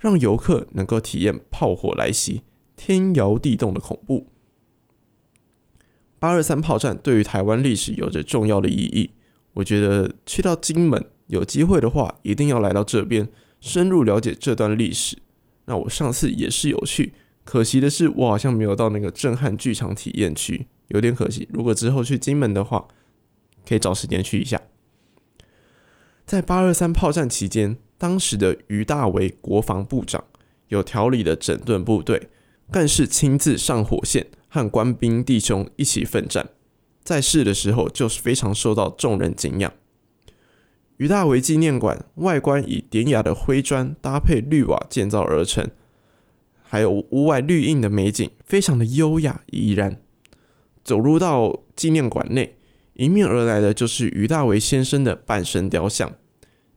[0.00, 2.42] 让游客能够体验炮火来袭、
[2.74, 4.26] 天摇地动的恐怖。
[6.18, 9.12] 八二三炮战对于台湾历史有着重要的意义。
[9.54, 13.28] 我觉得去到金门，有机会的话，一定要来到这边，
[13.60, 15.18] 深入了解这段历史。
[15.66, 17.12] 那我上次也是有去，
[17.44, 21.48] 可惜的是我好像没有到那个震撼剧场体验区，有点可惜。
[21.52, 22.88] 如果之后去金门的话，
[23.68, 24.60] 可以找时间去一下。
[26.24, 30.24] 在八二三炮战期间，当时的于大为国防部长
[30.68, 32.30] 有条理的整顿部队，
[32.70, 36.48] 更是亲自上火线和官兵弟兄一起奋战。
[37.02, 39.72] 在世的时候，就是非常受到众人敬仰。
[40.98, 45.68] 于大维纪念馆外观以典雅的灰砖搭配绿瓦建造而成，
[46.62, 50.00] 还有屋外绿荫的美景，非常的优雅怡然。
[50.84, 52.56] 走入到纪念馆内，
[52.94, 56.14] 迎面而来的就是于大维先生的半身雕像，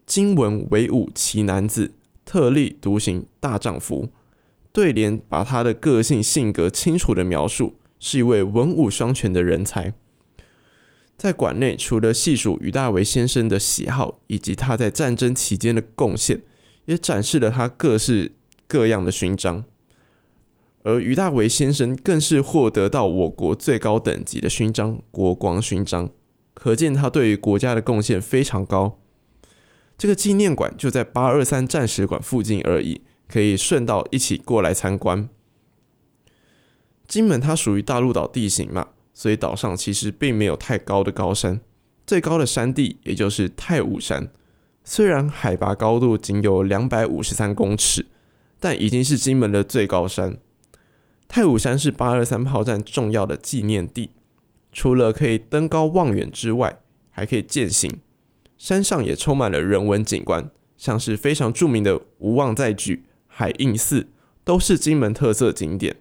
[0.06, 4.10] 金文为武奇男子，特立独行大丈夫。
[4.72, 9.94] 对联把他的个性性格清楚的描述，是一位文武双全的人才。
[11.18, 16.42] 在馆内，除了细数于大为先生的喜好以及他在战争期间的贡献，
[16.86, 18.34] 也展示了他各式
[18.68, 19.64] 各样的勋章。
[20.84, 26.10] 而于大为先生更是获得到我国最高等级的勋章——国光勋章，
[26.54, 29.00] 可见他对于国家的贡献非常高。
[29.98, 35.28] 这个纪念馆就在八二三战史馆附近而已，可以顺道一起过来参观。
[37.08, 41.62] 金门它属于大陆岛地形嘛，所以岛上其实并没有太高的高山，
[42.06, 44.30] 最高的山地也就是太武山，
[44.84, 48.06] 虽然海拔高度仅有两百五十三公尺，
[48.60, 50.38] 但已经是金门的最高山。
[51.30, 54.12] 太武山是八二三炮战重要的纪念地，
[54.74, 58.02] 除了可以登高望远之外，还可以健行。
[58.58, 64.10] 山上也充满了人文景观，像是非常著名的无妄在举、海印寺，
[64.44, 65.96] 都是金门特色景点。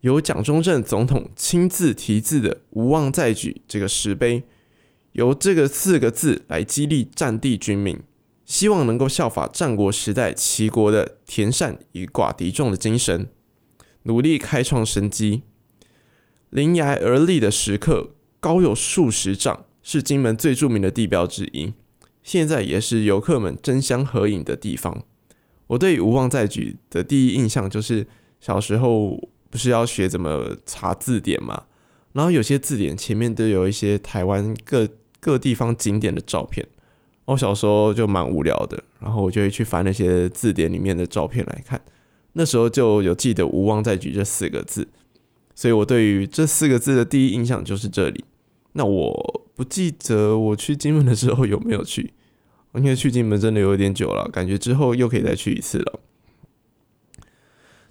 [0.00, 4.44] 由蒋中正总统亲自题字的“无妄在举”这个石碑，
[5.12, 8.00] 由这个四个字来激励战地军民，
[8.46, 13.28] 希望能够效法战国时代齐国的田善以寡敌众的精神。
[14.04, 15.42] 努力开创生机，
[16.48, 21.74] 临崖而立的石刻高有数十丈，是金门最著名的地标之一。
[22.22, 25.04] 现在也是游客们争相合影的地方。
[25.66, 28.06] 我对于无妄在举的第一印象就是
[28.40, 31.64] 小时候不是要学怎么查字典嘛，
[32.12, 34.88] 然后有些字典前面都有一些台湾各
[35.18, 36.66] 各地方景点的照片。
[37.26, 41.80] 我小时候就蛮无聊的，然后我就会去翻那些字典里面的照片来看。
[42.32, 44.88] 那时候就有记得“无望在举”这四个字，
[45.54, 48.24] 所以我对于这四个字的第一印象就是这里。
[48.72, 52.12] 那我不记得我去金门的时候有没有去，
[52.74, 56.00] 因为去金门真的有点久了，感觉之后又可以再去一次了。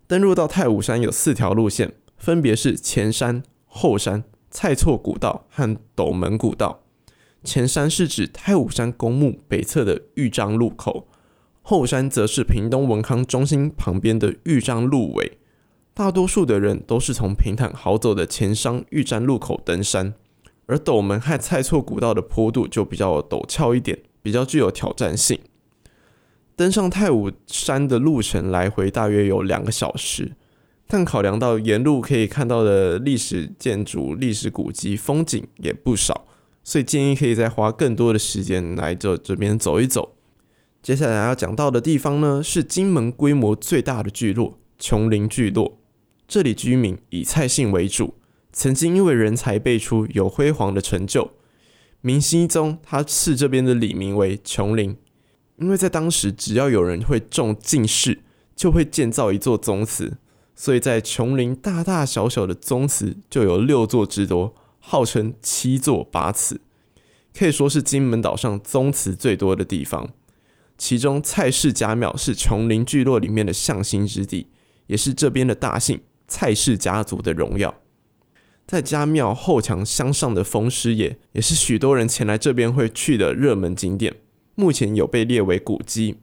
[0.09, 6.81] 登入到太武山有四条路线，分别是前山、后山、蔡厝古道和斗门古道。
[7.43, 11.07] 前山是指太武山公墓北侧的豫章路口。
[11.61, 15.37] 后山则是屏东文康中心旁边的豫章路尾，
[15.93, 20.15] 大多数的人都是从平坦好走的前山豫章路口登山，
[20.65, 25.39] 而斗门和蔡厝古道的坡度就比较陡峭一点，比较具有挑战性。
[26.59, 30.33] 登上太武山的路程来回大约有两个小时，
[30.87, 36.25] 但考量到沿路可以看到的历史建筑、历史古迹、风景也不少，
[36.61, 40.17] 所以建议可以再花更多的时间来这这边走一走。
[40.83, 45.79] 接下来要讲到的地方呢，是金门规模最大的聚落——琼林聚落。
[46.27, 48.15] 这里居民以蔡姓为主，
[48.51, 51.31] 曾经因为人才辈出，有辉煌的成就。
[52.01, 54.97] 明熹宗他赐这边的里名为琼林，
[55.59, 58.19] 因为在当时只要有人会中进士，
[58.55, 60.17] 就会建造一座宗祠，
[60.55, 66.61] 所以在琼林大大小小的宗祠就有六座之多，号称七座八祠，
[67.37, 70.09] 可以说是金门岛上宗祠最多的地方。
[70.77, 74.47] 其中蔡氏家庙是琼林聚落里面的向心之地，
[74.87, 77.75] 也是这边的大姓蔡氏家族的荣耀。
[78.65, 84.15] 在家庙后墙镶上的风师爷，也是许多人前来这边会去的热门景点。
[84.59, 86.17] 目前有被列为古迹。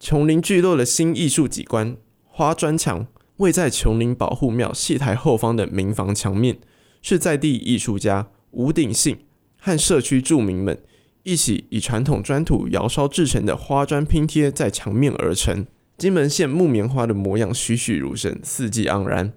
[0.00, 3.06] 琼林聚落的新艺术景观花砖墙，
[3.36, 6.58] 位在琼林保护庙戏台后方的民房墙面，
[7.00, 9.18] 是在地艺术家吴鼎信
[9.56, 10.82] 和社区住民们。
[11.22, 15.64] 一起以传统砖土窑烧制成的花砖拼贴在墙面而成，
[15.96, 19.32] 金门县木棉花的模样栩栩如生，四季盎然。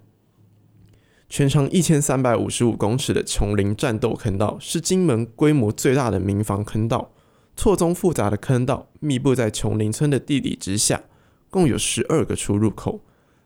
[1.28, 7.12] 全长一千三百五十五公尺的琼林战斗坑道是金门规模最大的民房坑道，
[7.56, 11.04] 错综复杂的坑道密布在琼林村的地底之下，
[11.50, 13.00] 共有十二个出入口，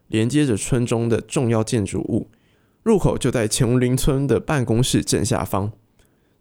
[0.08, 2.28] 连接着村中的重要建筑物。
[2.82, 5.72] 入口就在琼林村的办公室正下方。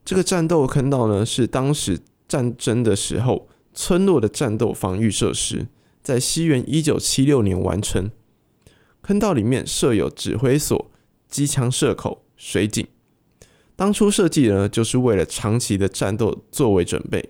[0.03, 5.67] 这个战斗坑道呢，是当时战争的时候村落的战斗防御设施，
[6.01, 8.09] 在西元一九七六年完成。
[9.01, 10.89] 坑道里面设有指挥所。
[11.29, 12.87] 机枪射口、水井，
[13.75, 17.29] 当初设计呢，就是为了长期的战斗作为准备。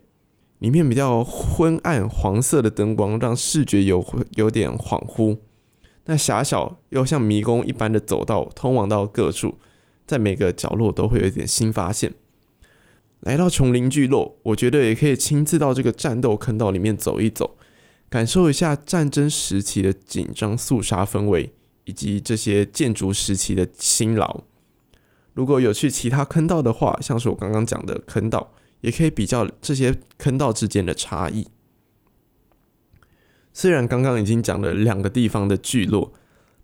[0.60, 4.06] 里面比较昏暗黄色的灯光，让视觉有
[4.36, 5.40] 有点恍惚。
[6.06, 9.58] 那狭小又像迷宫一般的走道，通往到各处，
[10.08, 12.14] 在每个角落都会有一点新发现。
[13.22, 17.58] 来到琼林聚落，我觉得也可以亲自到这个战斗坑道里面走一走，
[18.10, 21.54] 感受一下战争时期的紧张肃杀氛围。
[21.86, 24.42] 以及这些建筑时期的辛劳，
[25.34, 31.48] 如果有去其他坑道的话，像是我刚刚讲的坑道，也可以比较这些坑道之间的差异。
[33.52, 36.14] 虽然刚刚已经讲了两个地方的聚落，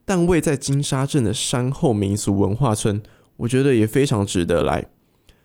[0.05, 3.01] 但位在金沙镇的山后民俗文化村，
[3.37, 4.87] 我觉得也非常值得来。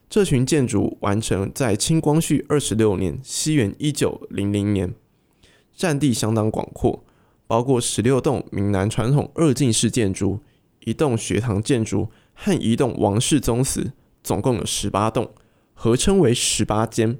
[0.08, 4.94] 这群建筑完成在清光绪二十六年（西元一九零零年），
[5.74, 7.04] 占地相当广阔。
[7.46, 10.38] 包括十六栋闽南传统二进式建筑，
[10.84, 13.92] 一栋学堂建筑和一栋王氏宗祠，
[14.22, 15.32] 总共有十八栋，
[15.82, 17.18] 合称为十八间。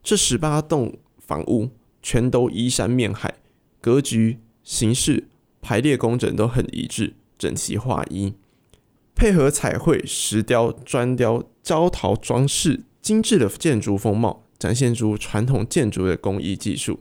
[0.00, 3.34] 这十八栋房屋全都依山面海，
[3.80, 5.26] 格局、形式、
[5.60, 8.34] 排列工整都很一致，整齐划一，
[9.12, 17.00] 配合彩绘、石雕、砖雕、焦陶装饰，精致的建筑风貌，展现出传统建筑的工艺技术。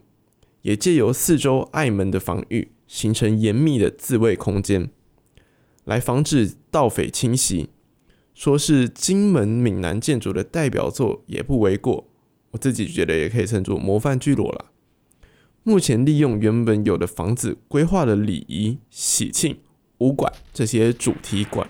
[0.64, 4.90] 也借由四周隘门的防御，形成严密的自卫空间，
[5.86, 7.70] 来防止盗匪侵袭。
[8.38, 12.08] 说是金门闽南建筑的代表作也不为过。
[12.52, 14.66] 我自己觉得也可以称作模范聚落了。
[15.64, 19.58] 目前利用原本有的房子规划了礼仪、喜庆、
[19.98, 21.68] 武馆这些主题馆，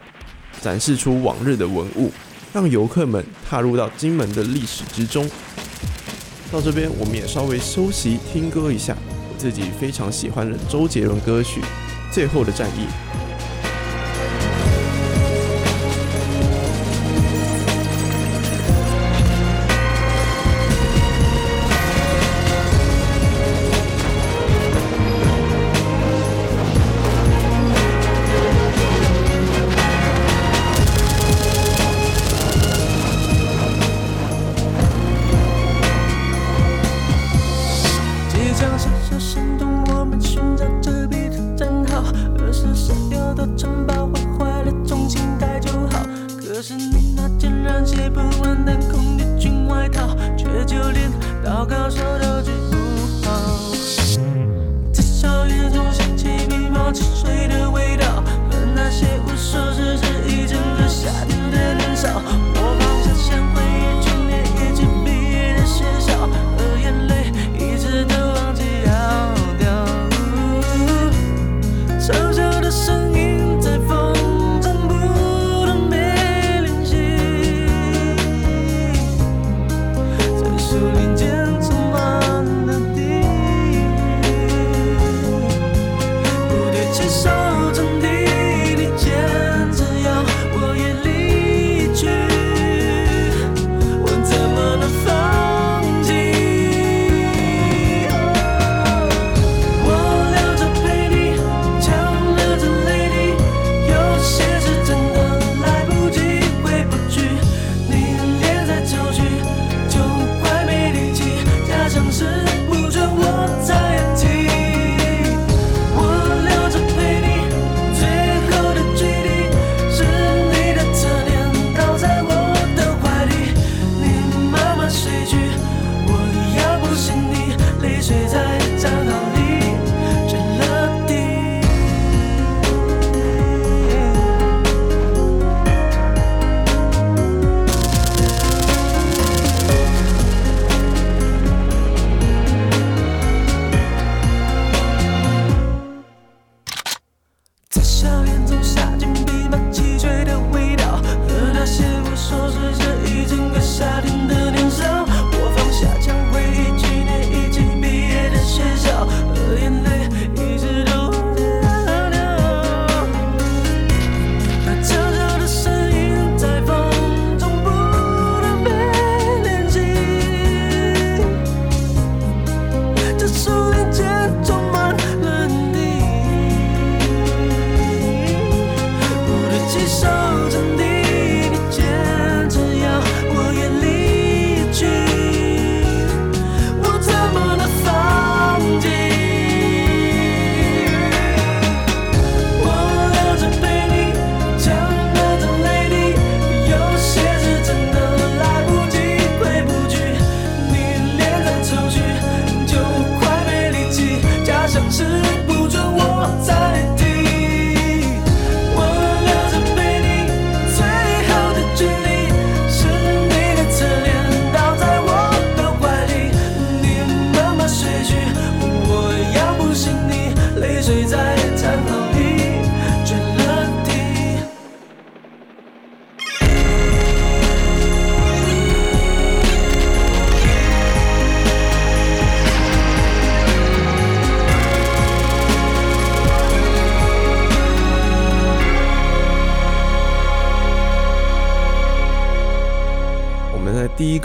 [0.60, 2.12] 展示出往日的文物，
[2.52, 5.26] 让游客们踏入到金门的历史之中。
[6.52, 8.94] 到这边，我们也稍微休息听歌一下，
[9.30, 11.62] 我自己非常喜欢的周杰伦歌曲
[12.14, 12.82] 《最后的战役》。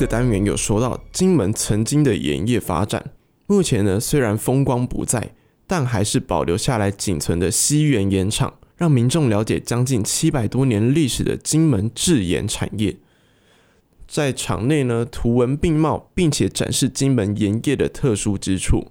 [0.03, 3.13] 个单元有说到金门曾经的盐业发展，
[3.47, 5.33] 目前呢虽然风光不再，
[5.69, 12.97] 但还是保留下来仅存的西园盐场，让民众了解将近七百多年历史的金门制盐产业。
[14.09, 18.91] 在场内呢图文并茂，并且展示金门盐业的特殊之处，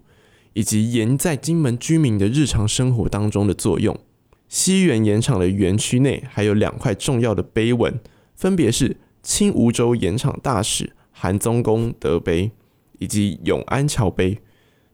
[0.53, 3.99] 以及盐在金门居民的日常生活当中的作用。
[4.47, 7.99] 西园盐场的园区内还有两块重要的碑文，
[8.33, 12.49] 分别是清梧州盐场大使韩宗公德碑
[12.97, 14.39] 以及永安桥碑，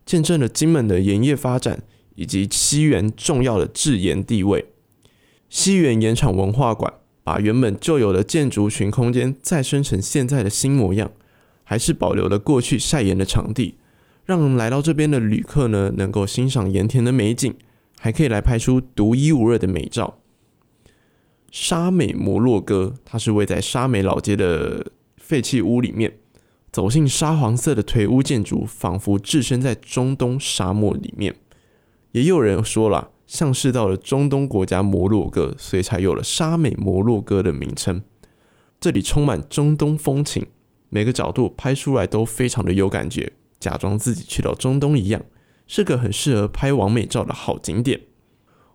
[0.06, 1.84] 见证了金门的盐业发展
[2.16, 4.66] 以及西园重要的制盐地位。
[5.48, 11.10] 西园盐场文化馆把原本旧有的建筑群空间再生成现在的新模样，
[11.64, 13.76] 还是保留了过去晒盐的场地，
[14.26, 17.56] 让来到这边的旅客呢能够欣赏盐田的美景。
[18.00, 20.20] 还可以来拍出独一无二的美照。
[21.50, 24.92] 沙美摩洛哥，它是位在沙美老街的
[25.28, 26.20] 废弃屋里面，
[26.72, 31.36] 走进沙黄色的颓屋建筑，仿佛置身在中东沙漠里面。
[32.14, 38.02] 也有人说了，像是到了中东国家摩洛哥，所以才有了沙美摩洛哥的名称。
[38.80, 40.46] 这里充满中东风情，
[40.88, 45.22] 每个角度拍出来都非常的有感觉，假装自己去到中东一样。
[45.68, 48.00] 是个很适合拍完美照的好景点。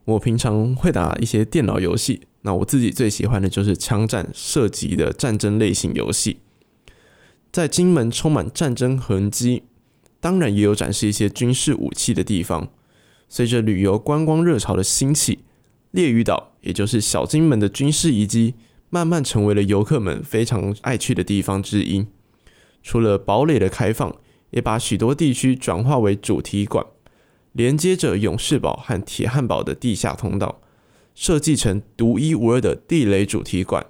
[0.05, 6.39] 我平常会打一些电脑游戏，那我自己最喜欢的就是枪战射击的战争类型游戏。
[7.51, 9.65] 在金门充满战争痕迹，
[10.21, 12.69] 当然也有展示一些军事武器的地方。
[13.29, 15.41] 随着旅游观光热潮的兴起，
[15.91, 18.55] 烈屿岛也就是小金门的军事遗迹，
[18.91, 22.07] 慢慢成为了游客们非常爱去的地方之一。
[22.83, 24.15] 除了堡垒的开放，
[24.51, 26.85] 也把许多地区转化为主题馆，
[27.53, 30.61] 连接着勇士堡和铁汉堡的地下通道，
[31.15, 33.87] 设计成独一无二的地雷主题馆。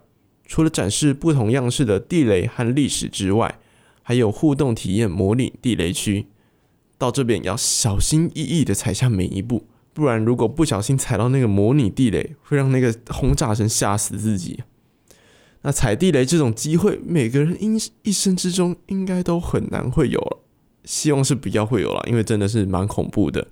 [0.46, 3.58] 除了展示不同样式的地雷和历史之外，
[4.02, 6.26] 还有互动体验模拟地雷区。
[6.98, 14.62] 到这边要小心翼翼地踩下每一步，不然如果不小心踩到那个模拟地雷，会让那个轰炸声吓死自己。
[15.62, 20.42] 那踩地雷这种机会，每个人应一生之中应该都很难会有。
[20.84, 23.46] 希望是比较会有了，因为真的是蛮恐怖的。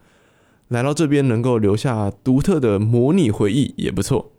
[0.71, 4.31] 来到这边能够留下独特的模拟回忆也不错。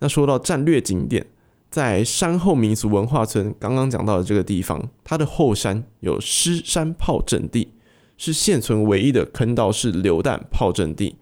[0.00, 1.26] 那说到战略景点，
[1.70, 7.74] 在山后民俗文化村刚刚讲到的这个地方，它的后山有狮山炮阵地，
[8.16, 11.14] 是现存唯一的坑道式榴弹炮阵地，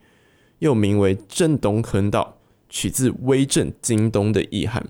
[0.60, 2.38] 又名为震东坑道，
[2.70, 4.88] 取自威震京东的意涵。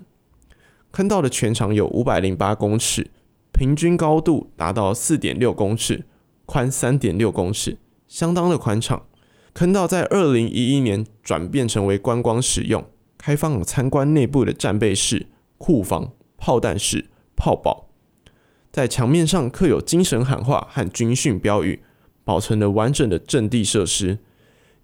[0.91, 3.11] 坑道的全长有五百零八公尺。
[3.51, 6.05] 平均高度达到四点六公尺，
[6.45, 9.01] 宽三点六公尺，相当的宽敞。
[9.53, 12.85] 坑道在二零一一年转变成为观光使用，
[13.17, 15.27] 开放参观内部的战备室、
[15.57, 17.89] 库房、炮弹室、炮堡。
[18.71, 21.81] 在墙面上刻有精神喊话和军训标语，
[22.23, 24.19] 保存了完整的阵地设施。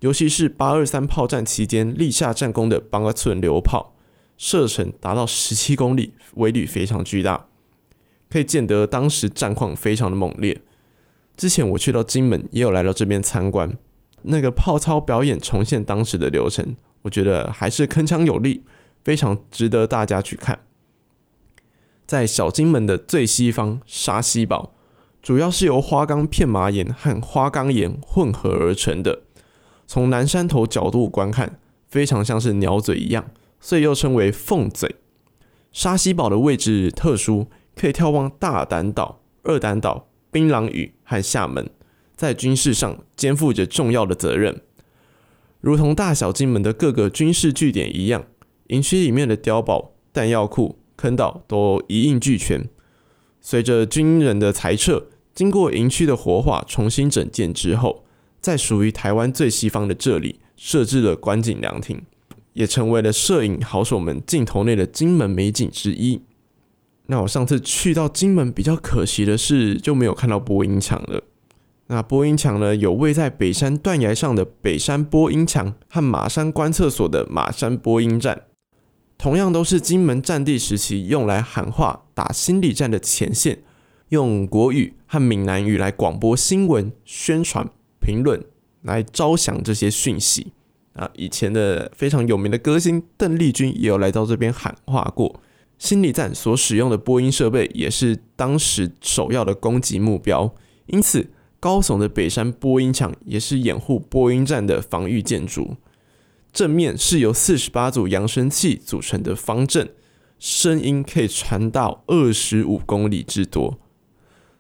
[0.02, 3.96] 尤其是八二三炮战期间立下战功的八寸榴炮，
[4.38, 7.48] 射程达到十七公里，威力非常巨大。
[8.28, 10.62] 可以见得当时战况非常的猛烈。
[11.38, 13.78] 之前我去到金门，也有来到这边参观，
[14.28, 18.64] 那个泡操表演重现当时的流程，我觉得还是铿锵有力，
[19.04, 20.60] 非常值得大家去看。
[22.06, 24.74] 在小金门的最西方沙西堡，
[25.22, 29.22] 主要是由花岗片麻岩和花岗岩混合而成的。
[29.88, 33.26] 从南山头角度观看，非常像是鸟嘴一样，
[33.60, 34.96] 所以又称为凤嘴。
[35.72, 37.48] 沙西堡的位置特殊。
[37.78, 41.70] 可以眺望大胆岛、二胆岛、槟榔屿和厦门，
[42.16, 44.62] 在军事上肩负着重要的责任，
[45.60, 48.26] 如同大小金门的各个军事据点一样，
[48.68, 52.70] 营区里面的碉堡、弹药库、坑道都一应俱全。
[53.42, 58.06] 随着军人的裁撤，经过营区的活化、重新整建之后，
[58.40, 62.02] 在属于台湾最西方的这里设置了观景凉亭，
[62.54, 66.22] 也成为了摄影好手们镜头内的金门美景之一。
[67.08, 71.22] 那我上次去到金门，比较可惜的是就没有看到播音墙了。
[71.88, 78.42] 那播音墙呢，有位在北山断崖上的北山播音墙和马山观测所的马山播音站，
[79.20, 83.60] 同样都是金门战地时期用来喊话、打心理战的前线，
[84.10, 87.70] 用国语和闽南语来广播新闻、宣传、
[88.00, 88.44] 评论，
[88.82, 90.54] 来招降这些讯息。
[90.94, 95.40] 啊，以前的非常有名的歌星邓丽君也有来到这边喊话过。
[95.78, 100.56] 心理战所使用的播音设备也是当时首要的攻击目标，
[100.86, 101.28] 因此
[101.66, 105.78] 高耸的北山播音墙也是掩护播音站的防御建筑。
[106.54, 109.90] 正面是由四十八组扬声器组成的方阵，
[110.38, 113.80] 声音可以传到二十五公里之多。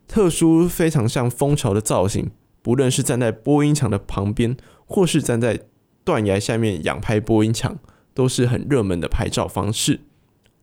[0.07, 2.31] 特殊非常像蜂巢的造型，
[2.63, 5.59] 不论是站在播音墙的旁边，或是站在
[6.03, 7.77] 断崖下面仰拍播音墙，
[8.15, 9.99] 都是很热门的拍照方式。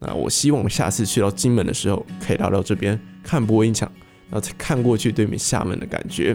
[0.00, 3.88] 那我希望下次去到金门的时候，可以来到这边看播音墙，
[4.32, 6.34] 然后再看过去对面厦门的感觉。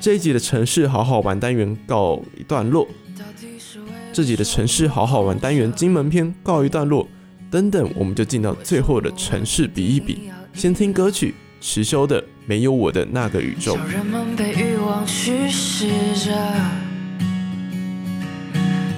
[0.00, 2.86] 这一集的城市好好玩单元告一段落，
[4.12, 7.06] 这集的城市好好玩单元金门篇告一段落，
[7.50, 10.30] 等等，我们就进到最后的城市比一比。
[10.54, 11.34] 先听歌曲。
[11.60, 13.76] 迟修的没有我的那个宇宙。
[13.92, 16.30] 人们被欲望驱使着，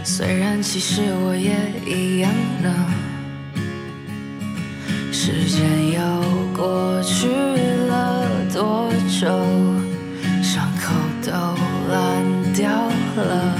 [0.04, 1.56] 虽然其实我也
[1.90, 2.30] 一样
[2.62, 3.09] 呢。
[5.12, 6.00] 时间又
[6.56, 9.26] 过去了多久，
[10.42, 10.94] 伤口
[11.24, 11.32] 都
[11.92, 11.94] 烂
[12.54, 12.70] 掉
[13.16, 13.54] 了，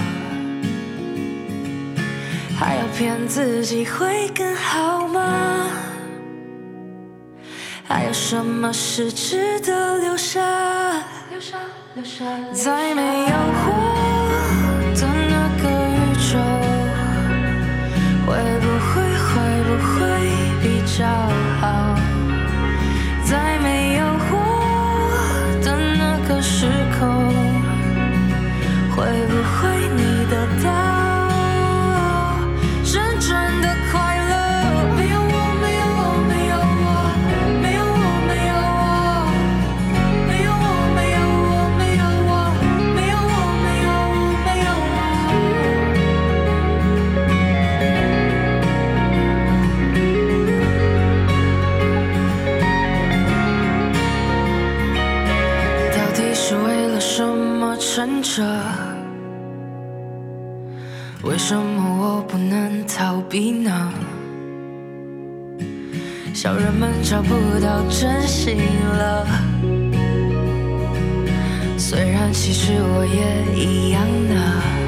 [2.57, 5.69] 还要骗自己会更好吗？
[7.85, 10.41] 还有什么是值得留下？
[12.53, 13.35] 在没有
[13.67, 13.69] 我
[14.95, 15.99] 的那个宇
[16.31, 16.33] 宙，
[18.25, 18.29] 会
[18.61, 18.70] 不，
[58.23, 58.43] 着，
[61.25, 63.93] 为什么我不能逃避呢？
[66.33, 68.59] 小人们找不到真心
[68.97, 69.27] 了，
[71.77, 74.80] 虽然其实我也一样呢。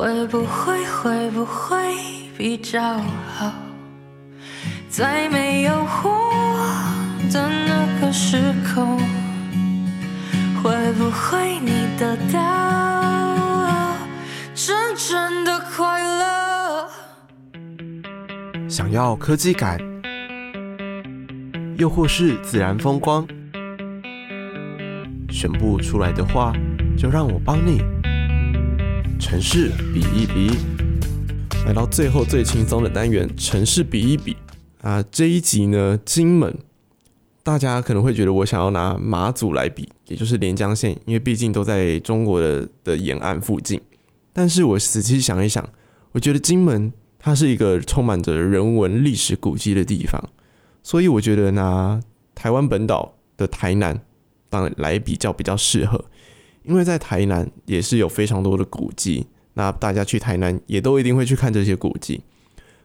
[0.00, 1.76] 会不会会不会
[2.34, 2.80] 比较
[3.36, 3.52] 好，
[4.88, 8.38] 在没有我的那个时
[8.74, 8.96] 空，
[10.62, 13.94] 会不会你得到
[14.54, 16.88] 真正的快乐？
[18.70, 19.78] 想要科技感，
[21.76, 23.28] 又或是自然风光，
[25.28, 26.54] 选不出来的话，
[26.96, 27.82] 就让我帮你。
[29.20, 30.50] 城市比一比。
[31.66, 34.34] 来到最后最轻松的单元，城市比一比
[34.80, 35.04] 啊！
[35.12, 36.58] 这一集呢，金门，
[37.42, 43.78] 大家可能会觉得我想要拿马祖来比，也就是连江县，因为毕竟都在中国的的沿岸附近。
[44.32, 45.68] 但是我仔细想一想，
[46.12, 50.30] 我觉得金门它是一个充满着人文历史古迹的地方，
[50.82, 52.00] 所以我觉得拿
[52.34, 54.00] 台湾本岛的台南
[54.48, 56.06] 当然来比较比较适合，
[56.62, 59.26] 因为在台南也是有非常多的古迹。
[59.54, 62.22] 那大家去台南也都一定会去看这些古迹，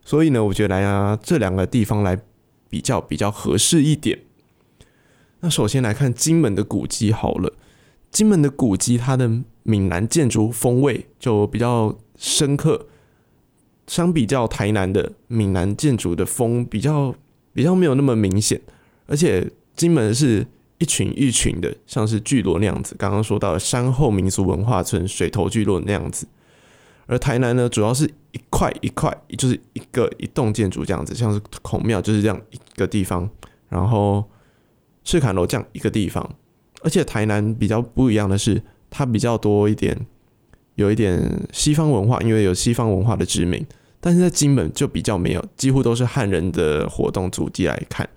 [0.04, 2.20] 所以呢，我觉得来啊这两个地方来
[2.68, 4.20] 比较比较合适一点。
[5.42, 7.54] 那首先来看金门的古迹好了，
[8.10, 9.30] 金门的古迹它的
[9.62, 12.88] 闽南建筑风味就比较深刻，
[13.86, 17.14] 相比较台南的闽南建筑的风比较
[17.54, 18.60] 比较没有那么明显，
[19.06, 20.48] 而且金门是
[20.78, 22.96] 一群一群的，像是聚落那样子。
[22.98, 26.28] 刚刚说到的山后民俗文化村水头聚落那样子。
[27.08, 33.30] 而台南呢，主要是一块一块，就是一个一栋建筑这样子，像是孔庙就是这样一个地方，
[33.70, 34.24] 然后
[35.04, 36.28] 赤崁楼这样一个地方。
[36.82, 40.06] 而且台南比较不一样的是，它比较多一点，
[40.76, 43.66] 有一点西方文化，因为有西方文化的殖民。
[44.02, 48.08] 但是在金门就比较没有，几乎都是汉人的活动足迹来看。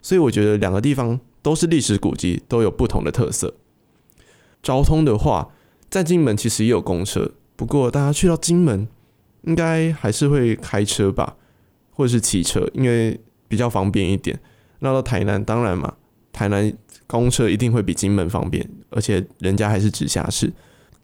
[0.00, 3.54] 所以我觉得两个地方都是历史古迹，都有不同的特色。
[4.62, 5.50] 交通的话，
[5.90, 8.88] 在金门其实也有公车，不过大家去到金门，
[9.42, 11.36] 应该还是会开车吧，
[11.90, 14.40] 或者是骑车，因为比较方便一点。
[14.78, 15.94] 那到台南，当然嘛，
[16.32, 16.72] 台南
[17.06, 20.50] 公车一定会比金门方便，而且人家还是直辖市。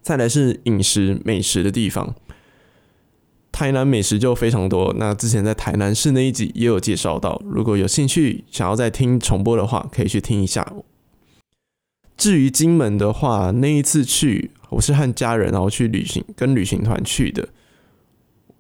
[0.01, 2.14] 再来是饮食美食的地方，
[3.53, 4.94] 台南美食就非常多。
[4.98, 10.72] 那之前在台南市那一集也有介绍到，如果有兴趣想要再听重播的话，可以去听一下。
[12.16, 17.48] 至于金门的话，那一次去我是和家人然后去旅行，跟旅行团去的。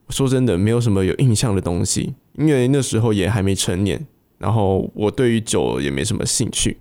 [0.08, 4.06] 说真的，没有什么有印象的东西，因为那时候也还没成年，
[4.38, 6.78] 然后我对于酒也没什么兴趣。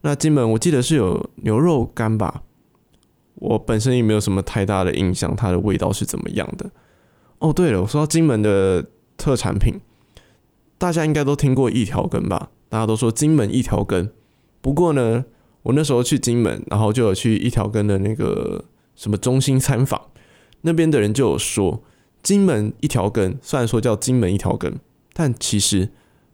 [0.00, 2.42] 那金门我记得是有牛肉干吧。
[3.36, 6.70] 我本身也没有什么太大的印象，它的味道是怎么样的？
[7.42, 8.86] 哦，对了，我说到金门的
[9.16, 9.80] 特产品，
[10.78, 12.50] 大家应该都听过一条根吧？
[12.68, 14.12] 大家都说金门一条根。
[14.60, 15.24] 不过呢，
[15.64, 18.64] 我那时候去金门，然后就有去一条根的那个
[18.94, 20.00] 什么中心参访，
[20.60, 21.82] 那边的人就有说，
[22.22, 24.78] 金门一条根虽然说叫金门一条根，
[25.12, 25.90] 但其实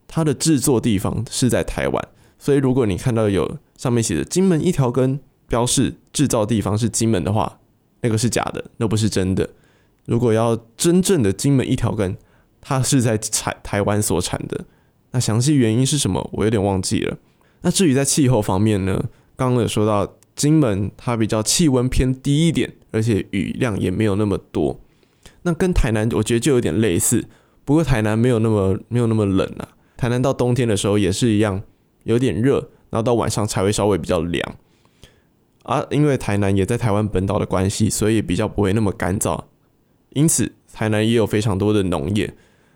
[0.07, 5.21] 它的制作地方是在台湾，所以如果你看到有上面写的金门一条根。
[5.51, 7.59] 标示制造地方是金门的话，
[8.03, 9.49] 那个是假的，那不是真的。
[10.09, 12.17] 如果要真正的金门一条根，
[12.63, 14.65] 它是在产台湾所产的。
[15.11, 16.31] 那详细原因是什么？
[16.33, 17.19] 我有点忘记了。
[17.61, 19.05] 那至于在气候方面呢？
[19.37, 24.81] 刚刚有说到金门它比较气温偏低一点，而且雨量也没有那么多。
[25.43, 27.27] 那跟台南我觉得就有点类似，
[27.67, 29.69] 不过台南没有那么没有那么冷啊。
[29.99, 31.63] 台南到冬天的时候也是一样，
[32.05, 34.57] 有点热，然后到晚上才会稍微比较凉。
[35.65, 39.45] 啊，因为台南也在台湾本岛的关系，所以比较不会那么干燥，
[40.11, 42.33] 因此台南也有非常多的农业。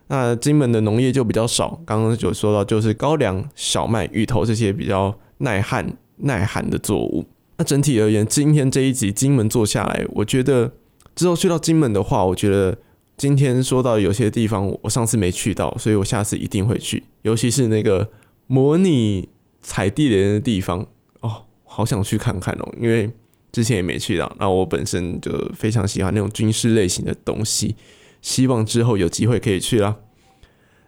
[0.08, 7.24] 那金门的农业就比较少，刚刚有说到就是高粱、小麦、芋头这些比较耐旱、耐寒的作物。
[7.56, 10.72] 那整体而言，今天这一集金门做下来，我觉得
[11.14, 12.76] 之后去到金门的话，我觉得
[13.16, 18.10] 今天说到有些地方我上次没去到，所以我下次一定会去，尤其是那个
[18.46, 19.28] 模拟
[19.60, 20.86] 踩地雷的地方。
[21.20, 23.10] 哦好想去看看哦，因为
[23.52, 24.34] 之前也没去到。
[24.40, 27.76] 那我本身就非常喜欢那种军事类型的东西，
[28.20, 29.94] 希望之后有机会可以去啦。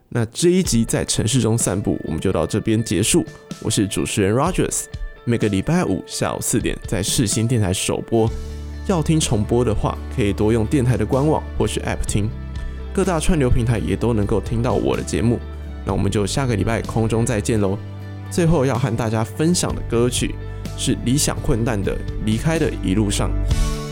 [0.09, 3.25] 那这一集在城市中散步，我们就到这边结束。
[3.63, 4.85] 我是主持人 Rogers，
[5.25, 8.31] 每个礼拜五下午四点在世新电台首播。
[8.87, 12.29] 要听重播的话，可以多用电台的官网或是 App 听，
[12.93, 15.41] 各大串流平台也都能够听到我的节目。
[15.87, 17.79] 那我们就下个礼拜空中再见喽。
[18.31, 20.35] 最后要和大家分享的歌曲。
[20.77, 21.97] 是理想混蛋的
[22.27, 23.31] 离开的一路上，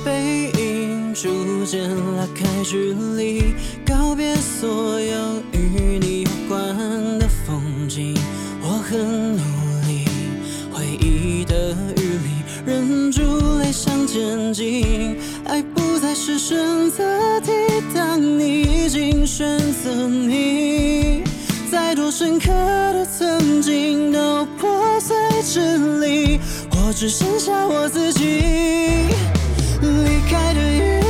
[0.05, 3.55] 背影逐渐拉开距离，
[3.87, 5.17] 告别所有
[5.53, 6.77] 与你有关
[7.21, 8.17] 的风景。
[8.61, 9.43] 我很努
[9.87, 10.07] 力，
[10.73, 13.23] 回忆的雨里忍住
[13.61, 15.17] 泪想前进。
[15.47, 17.53] 爱不再是选择题，
[17.95, 21.02] 当你已经选择你，
[21.95, 22.49] 多深刻
[22.93, 26.41] 的曾经都破碎支离。
[26.71, 28.43] 我只剩下我自己。
[29.81, 31.02] 离开的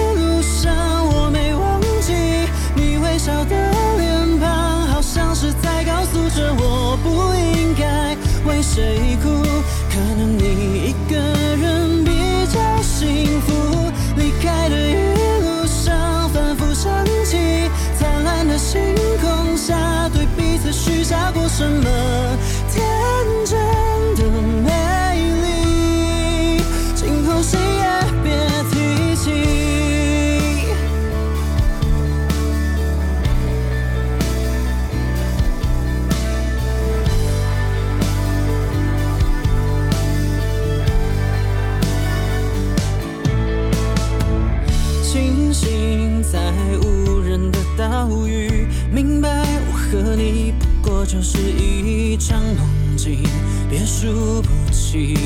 [54.02, 55.16] 输不起，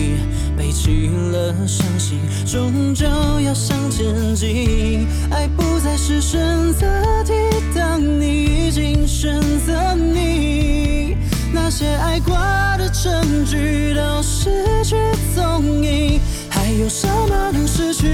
[0.55, 3.07] 背弃了伤心，终究
[3.41, 5.09] 要向前进。
[5.31, 6.39] 爱不再是选
[6.75, 6.87] 择
[7.25, 7.33] 题，
[7.75, 11.17] 当你已经选择你，
[11.55, 12.37] 那些爱过
[12.77, 14.95] 的证据都失去
[15.35, 16.21] 踪影，
[16.51, 18.07] 还有什么能失去？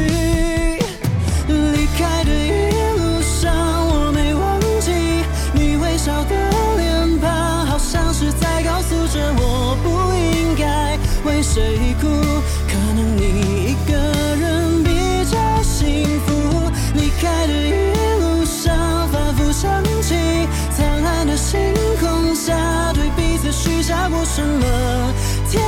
[1.49, 3.53] 离开的一路上，
[3.89, 4.93] 我没忘记
[5.55, 6.37] 你微笑的。
[6.77, 9.62] 脸庞，好像是在告诉着我
[11.43, 12.07] 谁哭，
[12.69, 13.97] 可能你一个
[14.37, 14.91] 人比
[15.25, 16.71] 较幸福。
[16.95, 17.73] 离开的一
[18.21, 20.15] 路上，反复想起
[20.71, 21.59] 灿烂的星
[22.01, 22.55] 空下，
[22.95, 25.13] 对彼此许下过什么。
[25.49, 25.61] 星